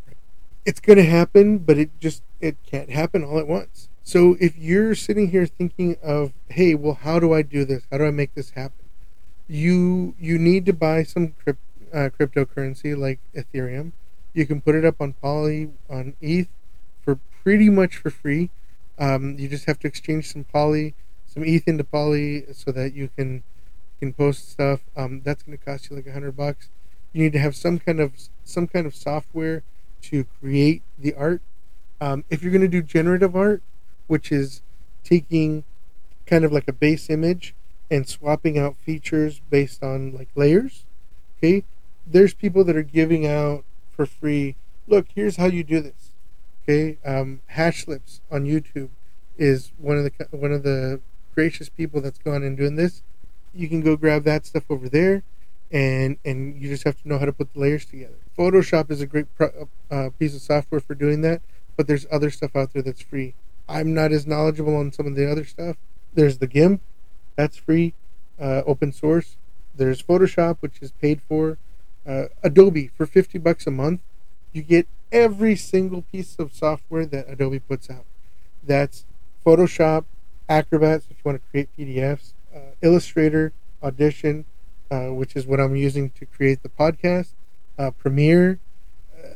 it's 0.66 0.80
going 0.80 0.98
to 0.98 1.04
happen, 1.04 1.58
but 1.58 1.78
it 1.78 1.98
just 2.00 2.22
it 2.40 2.56
can't 2.66 2.90
happen 2.90 3.24
all 3.24 3.38
at 3.38 3.46
once. 3.46 3.88
So 4.02 4.36
if 4.40 4.58
you're 4.58 4.94
sitting 4.94 5.30
here 5.30 5.46
thinking 5.46 5.96
of, 6.02 6.32
hey, 6.48 6.74
well, 6.74 6.94
how 6.94 7.18
do 7.18 7.32
I 7.32 7.42
do 7.42 7.64
this? 7.64 7.84
How 7.90 7.98
do 7.98 8.04
I 8.04 8.10
make 8.10 8.34
this 8.34 8.50
happen? 8.50 8.84
You 9.48 10.14
you 10.18 10.38
need 10.38 10.66
to 10.66 10.72
buy 10.72 11.04
some 11.04 11.34
crypt, 11.42 11.60
uh, 11.94 12.10
cryptocurrency 12.18 12.96
like 12.98 13.20
Ethereum. 13.34 13.92
You 14.34 14.44
can 14.44 14.60
put 14.60 14.74
it 14.74 14.84
up 14.84 14.96
on 15.00 15.12
Poly 15.14 15.70
on 15.88 16.14
ETH 16.20 16.48
for 17.02 17.20
pretty 17.42 17.70
much 17.70 17.96
for 17.96 18.10
free. 18.10 18.50
Um, 18.98 19.38
you 19.38 19.48
just 19.48 19.66
have 19.66 19.78
to 19.80 19.86
exchange 19.86 20.32
some 20.32 20.44
Poly, 20.44 20.94
some 21.26 21.44
ETH 21.44 21.68
into 21.68 21.84
Poly, 21.84 22.44
so 22.52 22.72
that 22.72 22.92
you 22.94 23.08
can 23.16 23.44
can 24.00 24.12
post 24.12 24.50
stuff. 24.50 24.80
Um, 24.96 25.22
that's 25.24 25.42
going 25.42 25.56
to 25.56 25.64
cost 25.64 25.90
you 25.90 25.96
like 25.96 26.06
a 26.06 26.12
hundred 26.12 26.36
bucks. 26.36 26.68
You 27.12 27.22
need 27.22 27.32
to 27.32 27.38
have 27.38 27.56
some 27.56 27.78
kind 27.78 28.00
of 28.00 28.12
some 28.44 28.66
kind 28.66 28.86
of 28.86 28.94
software 28.94 29.62
to 30.02 30.24
create 30.40 30.82
the 30.98 31.14
art. 31.14 31.42
Um, 32.00 32.24
if 32.28 32.42
you're 32.42 32.52
going 32.52 32.62
to 32.62 32.68
do 32.68 32.82
generative 32.82 33.34
art, 33.34 33.62
which 34.06 34.30
is 34.30 34.62
taking 35.02 35.64
kind 36.26 36.44
of 36.44 36.52
like 36.52 36.68
a 36.68 36.72
base 36.72 37.08
image 37.08 37.54
and 37.90 38.08
swapping 38.08 38.58
out 38.58 38.76
features 38.76 39.40
based 39.50 39.82
on 39.82 40.12
like 40.12 40.28
layers, 40.34 40.84
okay, 41.38 41.64
there's 42.06 42.34
people 42.34 42.64
that 42.64 42.76
are 42.76 42.82
giving 42.82 43.26
out 43.26 43.64
for 43.90 44.06
free. 44.06 44.56
Look, 44.86 45.06
here's 45.14 45.36
how 45.36 45.46
you 45.46 45.64
do 45.64 45.80
this. 45.80 46.10
Okay, 46.62 46.98
um, 47.04 47.40
Hashlips 47.52 48.20
on 48.30 48.44
YouTube 48.44 48.90
is 49.38 49.72
one 49.78 49.96
of 49.96 50.04
the 50.04 50.36
one 50.36 50.52
of 50.52 50.62
the 50.62 51.00
gracious 51.34 51.68
people 51.68 52.00
that's 52.00 52.18
gone 52.18 52.42
and 52.42 52.56
doing 52.56 52.76
this. 52.76 53.02
You 53.56 53.68
can 53.68 53.80
go 53.80 53.96
grab 53.96 54.24
that 54.24 54.46
stuff 54.46 54.64
over 54.70 54.88
there 54.88 55.22
and 55.72 56.16
and 56.24 56.60
you 56.60 56.68
just 56.68 56.84
have 56.84 57.00
to 57.02 57.08
know 57.08 57.18
how 57.18 57.24
to 57.24 57.32
put 57.32 57.52
the 57.52 57.60
layers 57.60 57.84
together. 57.84 58.16
Photoshop 58.38 58.90
is 58.90 59.00
a 59.00 59.06
great 59.06 59.26
pro, 59.34 59.68
uh, 59.90 60.10
piece 60.18 60.34
of 60.34 60.42
software 60.42 60.80
for 60.80 60.94
doing 60.94 61.22
that, 61.22 61.42
but 61.76 61.86
there's 61.86 62.06
other 62.10 62.30
stuff 62.30 62.54
out 62.54 62.72
there 62.72 62.82
that's 62.82 63.02
free. 63.02 63.34
I'm 63.68 63.94
not 63.94 64.12
as 64.12 64.26
knowledgeable 64.26 64.76
on 64.76 64.92
some 64.92 65.06
of 65.06 65.16
the 65.16 65.30
other 65.30 65.44
stuff. 65.44 65.76
There's 66.14 66.38
the 66.38 66.46
GIMP, 66.46 66.80
that's 67.34 67.56
free, 67.56 67.94
uh, 68.40 68.62
open 68.66 68.92
source. 68.92 69.36
There's 69.74 70.02
Photoshop, 70.02 70.58
which 70.60 70.80
is 70.80 70.92
paid 70.92 71.20
for. 71.20 71.58
Uh, 72.06 72.26
Adobe 72.44 72.88
for 72.96 73.04
50 73.04 73.38
bucks 73.38 73.66
a 73.66 73.70
month, 73.70 74.00
you 74.52 74.62
get 74.62 74.86
every 75.10 75.56
single 75.56 76.02
piece 76.02 76.36
of 76.38 76.52
software 76.52 77.04
that 77.04 77.28
Adobe 77.28 77.58
puts 77.58 77.90
out. 77.90 78.04
That's 78.62 79.04
Photoshop, 79.44 80.04
Acrobat 80.48 81.02
if 81.10 81.16
you 81.18 81.22
want 81.24 81.42
to 81.42 81.50
create 81.50 81.68
PDFs, 81.76 82.32
uh, 82.45 82.45
Illustrator, 82.82 83.52
Audition, 83.82 84.44
uh, 84.90 85.08
which 85.08 85.36
is 85.36 85.46
what 85.46 85.60
I'm 85.60 85.76
using 85.76 86.10
to 86.10 86.26
create 86.26 86.62
the 86.62 86.68
podcast, 86.68 87.32
uh, 87.78 87.90
Premiere, 87.90 88.58
uh, 89.18 89.28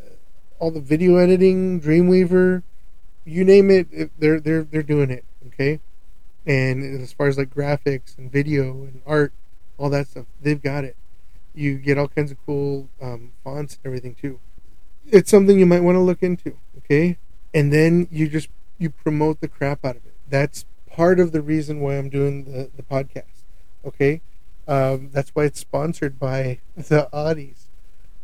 all 0.59 0.71
the 0.71 0.81
video 0.81 1.17
editing, 1.17 1.81
Dreamweaver, 1.81 2.63
you 3.25 3.45
name 3.45 3.71
it, 3.71 4.11
they're 4.19 4.41
they're 4.41 4.63
they're 4.63 4.83
doing 4.83 5.11
it. 5.11 5.25
Okay, 5.49 5.81
and 6.47 7.01
as 7.03 7.13
far 7.13 7.27
as 7.29 7.39
like 7.39 7.51
graphics 7.55 8.17
and 8.19 8.31
video 8.31 8.73
and 8.73 9.03
art, 9.07 9.33
all 9.79 9.91
that 9.91 10.09
stuff, 10.09 10.27
they've 10.41 10.63
got 10.63 10.85
it. 10.85 10.97
You 11.55 11.77
get 11.77 11.99
all 11.99 12.09
kinds 12.09 12.31
of 12.31 12.39
cool 12.47 12.89
um, 13.01 13.33
fonts 13.45 13.75
and 13.75 13.87
everything 13.87 14.15
too. 14.15 14.39
It's 15.07 15.31
something 15.31 15.59
you 15.59 15.67
might 15.67 15.83
want 15.83 15.97
to 15.97 16.01
look 16.01 16.23
into. 16.23 16.57
Okay, 16.79 17.19
and 17.53 17.73
then 17.73 18.09
you 18.11 18.29
just 18.29 18.49
you 18.79 18.91
promote 18.91 19.41
the 19.41 19.49
crap 19.49 19.85
out 19.85 19.97
of 19.97 20.07
it. 20.07 20.15
That's 20.29 20.65
part 21.01 21.19
of 21.19 21.33
the 21.33 21.41
reason 21.41 21.81
why 21.81 21.97
I'm 21.97 22.11
doing 22.11 22.45
the 22.45 22.71
the 22.77 22.83
podcast. 22.83 23.45
Okay, 23.87 24.21
um, 24.69 25.09
that's 25.11 25.31
why 25.31 25.45
it's 25.45 25.59
sponsored 25.59 26.19
by 26.19 26.59
the 26.77 27.09
Otties. 27.11 27.69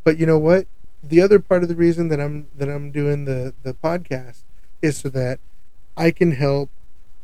But 0.05 0.19
you 0.19 0.27
know 0.27 0.39
what? 0.39 0.67
The 1.03 1.23
other 1.23 1.39
part 1.39 1.63
of 1.63 1.71
the 1.71 1.75
reason 1.75 2.09
that 2.09 2.21
I'm 2.21 2.49
that 2.55 2.69
I'm 2.69 2.91
doing 2.91 3.25
the 3.25 3.55
the 3.63 3.73
podcast 3.73 4.43
is 4.83 4.99
so 4.99 5.09
that 5.09 5.41
I 5.97 6.11
can 6.11 6.33
help 6.33 6.69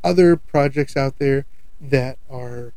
other 0.03 0.37
projects 0.37 0.97
out 0.97 1.19
there 1.19 1.45
that 1.83 2.17
are 2.31 2.73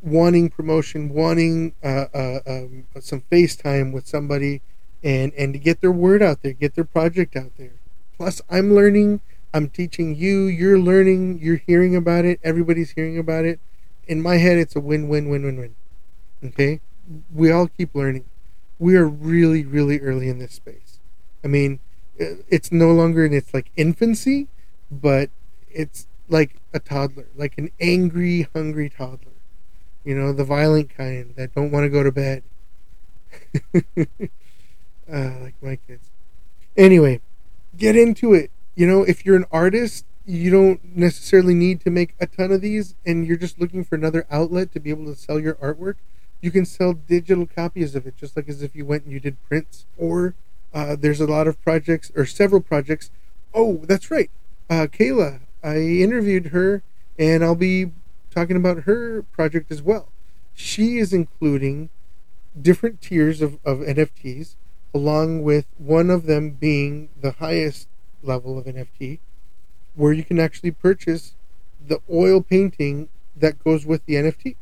wanting 0.00 0.48
promotion, 0.48 1.08
wanting 1.08 1.74
uh, 1.82 2.06
uh, 2.14 2.38
um, 2.46 2.84
some 3.00 3.24
FaceTime 3.32 3.92
with 3.92 4.06
somebody, 4.06 4.62
and 5.02 5.32
and 5.34 5.54
to 5.54 5.58
get 5.58 5.80
their 5.80 5.90
word 5.90 6.22
out 6.22 6.42
there, 6.42 6.52
get 6.52 6.76
their 6.76 6.84
project 6.84 7.34
out 7.34 7.50
there. 7.58 7.74
Plus, 8.16 8.40
I'm 8.48 8.76
learning 8.76 9.22
I'm 9.54 9.68
teaching 9.68 10.14
you, 10.14 10.44
you're 10.44 10.78
learning, 10.78 11.40
you're 11.42 11.62
hearing 11.66 11.94
about 11.94 12.24
it, 12.24 12.40
everybody's 12.42 12.92
hearing 12.92 13.18
about 13.18 13.44
it. 13.44 13.60
In 14.06 14.22
my 14.22 14.36
head, 14.36 14.58
it's 14.58 14.74
a 14.74 14.80
win 14.80 15.08
win 15.08 15.28
win 15.28 15.44
win 15.44 15.58
win. 15.58 15.74
Okay? 16.44 16.80
We 17.32 17.50
all 17.50 17.68
keep 17.68 17.94
learning. 17.94 18.24
We 18.78 18.96
are 18.96 19.06
really, 19.06 19.64
really 19.64 20.00
early 20.00 20.28
in 20.28 20.38
this 20.38 20.52
space. 20.52 20.98
I 21.44 21.48
mean, 21.48 21.80
it's 22.16 22.72
no 22.72 22.92
longer 22.92 23.24
in 23.24 23.32
its 23.32 23.52
like 23.52 23.70
infancy, 23.76 24.48
but 24.90 25.30
it's 25.70 26.06
like 26.28 26.56
a 26.72 26.80
toddler, 26.80 27.26
like 27.36 27.58
an 27.58 27.70
angry, 27.80 28.48
hungry 28.54 28.88
toddler. 28.88 29.32
You 30.04 30.16
know, 30.16 30.32
the 30.32 30.44
violent 30.44 30.94
kind 30.96 31.34
that 31.36 31.54
don't 31.54 31.70
want 31.70 31.84
to 31.84 31.88
go 31.88 32.02
to 32.02 32.10
bed. 32.10 32.42
uh, 33.74 35.40
like 35.40 35.54
my 35.62 35.76
kids. 35.86 36.10
Anyway, 36.76 37.20
get 37.76 37.96
into 37.96 38.34
it. 38.34 38.50
You 38.74 38.86
know, 38.86 39.02
if 39.02 39.26
you're 39.26 39.36
an 39.36 39.44
artist, 39.52 40.06
you 40.24 40.50
don't 40.50 40.96
necessarily 40.96 41.54
need 41.54 41.80
to 41.80 41.90
make 41.90 42.14
a 42.20 42.26
ton 42.26 42.52
of 42.52 42.60
these 42.60 42.94
and 43.04 43.26
you're 43.26 43.36
just 43.36 43.60
looking 43.60 43.84
for 43.84 43.96
another 43.96 44.26
outlet 44.30 44.72
to 44.72 44.80
be 44.80 44.90
able 44.90 45.06
to 45.06 45.16
sell 45.16 45.38
your 45.38 45.54
artwork. 45.54 45.96
You 46.40 46.50
can 46.50 46.64
sell 46.64 46.92
digital 46.92 47.46
copies 47.46 47.94
of 47.94 48.06
it 48.06 48.16
just 48.16 48.36
like 48.36 48.48
as 48.48 48.62
if 48.62 48.74
you 48.74 48.84
went 48.84 49.04
and 49.04 49.12
you 49.12 49.20
did 49.20 49.42
prints. 49.48 49.86
Or 49.98 50.34
uh, 50.72 50.96
there's 50.98 51.20
a 51.20 51.26
lot 51.26 51.46
of 51.46 51.62
projects 51.62 52.10
or 52.16 52.24
several 52.24 52.60
projects. 52.60 53.10
Oh, 53.52 53.84
that's 53.84 54.10
right. 54.10 54.30
Uh, 54.70 54.86
Kayla, 54.86 55.40
I 55.62 55.76
interviewed 55.76 56.46
her 56.46 56.82
and 57.18 57.44
I'll 57.44 57.54
be 57.54 57.92
talking 58.30 58.56
about 58.56 58.84
her 58.84 59.22
project 59.32 59.70
as 59.70 59.82
well. 59.82 60.08
She 60.54 60.98
is 60.98 61.12
including 61.12 61.90
different 62.60 63.00
tiers 63.00 63.40
of, 63.40 63.58
of 63.64 63.78
NFTs, 63.78 64.56
along 64.94 65.42
with 65.42 65.66
one 65.78 66.10
of 66.10 66.26
them 66.26 66.50
being 66.50 67.08
the 67.20 67.32
highest 67.32 67.88
level 68.22 68.58
of 68.58 68.64
NFT, 68.64 69.18
where 69.94 70.12
you 70.12 70.24
can 70.24 70.38
actually 70.38 70.70
purchase 70.70 71.34
the 71.86 72.00
oil 72.10 72.40
painting 72.40 73.08
that 73.36 73.62
goes 73.62 73.84
with 73.86 74.04
the 74.06 74.14
NFT. 74.14 74.56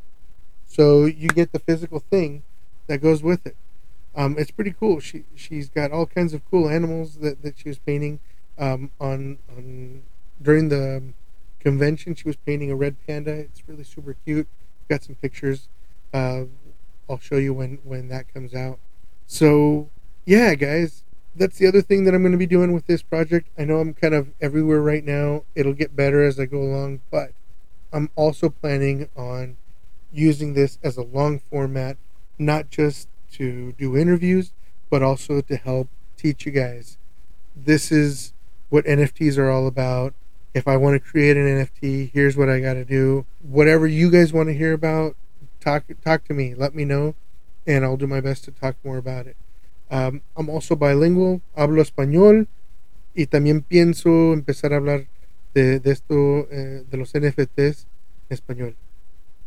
So 0.66 1.04
you 1.04 1.28
get 1.28 1.52
the 1.52 1.58
physical 1.58 2.00
thing 2.00 2.42
that 2.86 2.98
goes 2.98 3.22
with 3.22 3.46
it. 3.46 3.56
Um, 4.14 4.36
it's 4.38 4.50
pretty 4.50 4.74
cool. 4.78 5.00
She 5.00 5.24
she's 5.34 5.68
got 5.68 5.92
all 5.92 6.06
kinds 6.06 6.34
of 6.34 6.48
cool 6.50 6.68
animals 6.68 7.16
that, 7.16 7.42
that 7.42 7.58
she 7.58 7.68
was 7.68 7.78
painting 7.78 8.20
um, 8.58 8.90
on 9.00 9.38
on 9.56 10.02
during 10.42 10.68
the 10.68 11.02
convention. 11.60 12.14
She 12.14 12.28
was 12.28 12.36
painting 12.36 12.70
a 12.70 12.76
red 12.76 12.96
panda. 13.06 13.32
It's 13.32 13.62
really 13.68 13.84
super 13.84 14.16
cute. 14.24 14.48
Got 14.88 15.04
some 15.04 15.14
pictures. 15.16 15.68
Uh, 16.12 16.44
I'll 17.08 17.18
show 17.18 17.36
you 17.36 17.54
when 17.54 17.78
when 17.84 18.08
that 18.08 18.32
comes 18.32 18.54
out. 18.54 18.78
So 19.26 19.88
yeah, 20.24 20.54
guys, 20.54 21.04
that's 21.34 21.58
the 21.58 21.66
other 21.66 21.82
thing 21.82 22.04
that 22.04 22.14
I'm 22.14 22.22
going 22.22 22.32
to 22.32 22.38
be 22.38 22.46
doing 22.46 22.72
with 22.72 22.86
this 22.86 23.02
project. 23.02 23.48
I 23.58 23.64
know 23.64 23.78
I'm 23.78 23.94
kind 23.94 24.14
of 24.14 24.28
everywhere 24.40 24.80
right 24.82 25.04
now. 25.04 25.44
It'll 25.54 25.72
get 25.72 25.96
better 25.96 26.22
as 26.22 26.38
I 26.38 26.46
go 26.46 26.58
along, 26.58 27.00
but 27.10 27.32
I'm 27.92 28.10
also 28.16 28.48
planning 28.48 29.08
on 29.16 29.56
using 30.12 30.54
this 30.54 30.78
as 30.82 30.96
a 30.96 31.02
long 31.02 31.38
format, 31.38 31.96
not 32.38 32.70
just 32.70 33.08
to 33.32 33.72
do 33.72 33.96
interviews, 33.96 34.52
but 34.90 35.02
also 35.02 35.40
to 35.40 35.56
help 35.56 35.88
teach 36.16 36.46
you 36.46 36.52
guys. 36.52 36.98
This 37.54 37.92
is 37.92 38.32
what 38.68 38.84
NFTs 38.84 39.38
are 39.38 39.50
all 39.50 39.66
about 39.66 40.14
if 40.54 40.66
I 40.66 40.76
want 40.76 40.94
to 40.94 41.10
create 41.10 41.36
an 41.36 41.44
NFT, 41.44 42.10
here's 42.12 42.36
what 42.36 42.48
I 42.48 42.60
got 42.60 42.74
to 42.74 42.84
do. 42.84 43.24
Whatever 43.40 43.86
you 43.86 44.10
guys 44.10 44.32
want 44.32 44.48
to 44.48 44.54
hear 44.54 44.72
about, 44.72 45.16
talk 45.60 45.84
talk 46.04 46.24
to 46.24 46.34
me. 46.34 46.54
Let 46.54 46.74
me 46.74 46.84
know, 46.84 47.14
and 47.66 47.84
I'll 47.84 47.96
do 47.96 48.06
my 48.06 48.20
best 48.20 48.44
to 48.44 48.50
talk 48.50 48.76
more 48.84 48.98
about 48.98 49.26
it. 49.26 49.36
Um, 49.90 50.22
I'm 50.36 50.48
also 50.48 50.76
bilingual, 50.76 51.40
hablo 51.56 51.82
español 51.82 52.46
y 53.14 53.26
también 53.26 53.62
pienso 53.62 54.32
empezar 54.32 54.72
a 54.72 54.76
hablar 54.76 55.08
de, 55.52 55.80
de 55.80 55.90
esto, 55.90 56.46
eh, 56.50 56.84
de 56.88 56.96
los 56.96 57.12
NFTs 57.14 57.86
en 58.28 58.36
español. 58.36 58.76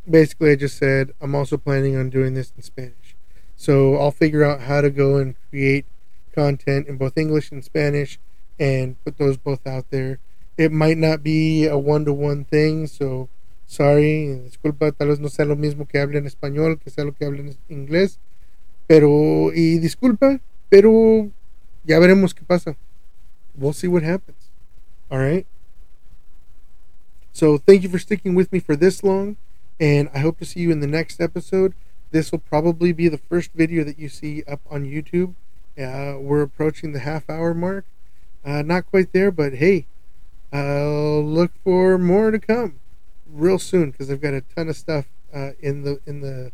Basically, 0.06 0.51
I 0.51 0.58
just 0.58 0.77
said 0.77 1.13
I'm 1.21 1.34
also 1.34 1.58
planning 1.58 1.95
on 1.95 2.10
doing 2.10 2.34
this 2.34 2.51
in 2.58 2.63
Spanish. 2.63 3.15
So 3.56 3.95
I'll 3.95 4.12
figure 4.12 4.43
out 4.43 4.62
how 4.62 4.82
to 4.82 4.89
go 4.89 5.17
and 5.17 5.36
create 5.49 5.86
content 6.36 6.88
in 6.88 6.97
both 6.97 7.17
English 7.17 7.51
and 7.51 7.63
Spanish 7.63 8.19
and 8.60 9.01
put 9.06 9.17
those 9.17 9.38
both 9.38 9.65
out 9.65 9.86
there 9.91 10.19
it 10.58 10.71
might 10.71 10.97
not 10.97 11.23
be 11.23 11.65
a 11.65 11.77
one 11.77 12.06
to 12.06 12.13
one 12.13 12.45
thing, 12.45 12.88
so 12.88 13.29
sorry, 13.65 14.39
disculpa, 14.45 14.91
tal 14.91 15.08
vez 15.08 15.19
no 15.19 15.29
sea 15.29 15.45
lo 15.45 15.56
mismo 15.56 15.88
que 15.88 15.99
hable 15.99 16.17
en 16.17 16.27
español, 16.27 16.79
que 16.79 16.89
sea 16.89 17.06
lo 17.06 17.13
que 17.13 17.25
hable 17.25 17.39
en 17.39 17.58
inglés, 17.69 18.19
pero, 18.88 19.52
y 19.54 19.80
disculpa, 19.80 20.39
pero 20.69 21.32
ya 21.84 22.00
veremos 22.00 22.34
qué 22.34 22.43
pasa. 22.46 22.76
We'll 23.56 23.74
see 23.74 23.88
what 23.88 24.04
happens. 24.04 24.50
All 25.12 25.19
right. 25.19 25.46
So 27.32 27.58
thank 27.58 27.84
you 27.84 27.89
for 27.89 28.00
sticking 28.00 28.36
with 28.36 28.52
me 28.52 28.60
for 28.60 28.76
this 28.76 29.04
long, 29.04 29.38
and 29.80 30.10
I 30.13 30.19
hope 30.19 30.38
to 30.39 30.46
see 30.46 30.60
you 30.62 30.72
in 30.72 30.80
the 30.80 30.88
next 30.88 31.19
episode. 31.19 31.74
This 32.12 32.32
will 32.32 32.39
probably 32.39 32.93
be 32.93 33.08
the 33.08 33.17
first 33.17 33.52
video 33.54 33.84
that 33.84 33.98
you 33.98 34.08
see 34.08 34.43
up 34.43 34.62
on 34.69 34.86
YouTube. 34.86 35.34
Uh, 35.78 36.19
we're 36.19 36.43
approaching 36.43 36.93
the 36.93 37.00
half 37.00 37.28
hour 37.30 37.54
mark. 37.54 37.86
Uh, 38.46 38.62
not 38.62 38.86
quite 38.86 39.13
there, 39.13 39.32
but 39.32 39.56
hey, 39.56 39.88
I'll 40.52 41.24
look 41.24 41.52
for 41.63 41.98
more 41.98 42.30
to 42.30 42.38
come 42.38 42.80
real 43.34 43.58
soon 43.58 43.91
because 43.91 44.12
I've 44.12 44.22
got 44.22 44.34
a 44.34 44.41
ton 44.41 44.69
of 44.69 44.78
stuff 44.78 45.08
uh, 45.34 45.52
in 45.60 45.84
the 45.84 46.00
in 46.06 46.22
the 46.22 46.52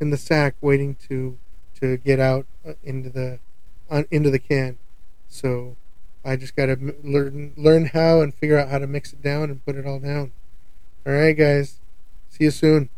in 0.00 0.10
the 0.10 0.18
sack 0.18 0.54
waiting 0.60 0.94
to 1.08 1.38
to 1.80 1.96
get 1.96 2.20
out 2.20 2.46
uh, 2.66 2.72
into 2.82 3.10
the 3.10 3.38
uh, 3.90 4.04
into 4.10 4.30
the 4.30 4.38
can. 4.38 4.78
So 5.28 5.76
I 6.24 6.36
just 6.36 6.56
got 6.56 6.66
to 6.66 6.94
learn 7.02 7.54
learn 7.56 7.86
how 7.86 8.20
and 8.20 8.34
figure 8.34 8.58
out 8.58 8.68
how 8.68 8.78
to 8.78 8.86
mix 8.86 9.12
it 9.12 9.22
down 9.22 9.44
and 9.44 9.64
put 9.64 9.76
it 9.76 9.86
all 9.86 9.98
down. 9.98 10.32
All 11.06 11.12
right, 11.12 11.36
guys. 11.36 11.80
See 12.28 12.44
you 12.44 12.50
soon. 12.50 12.90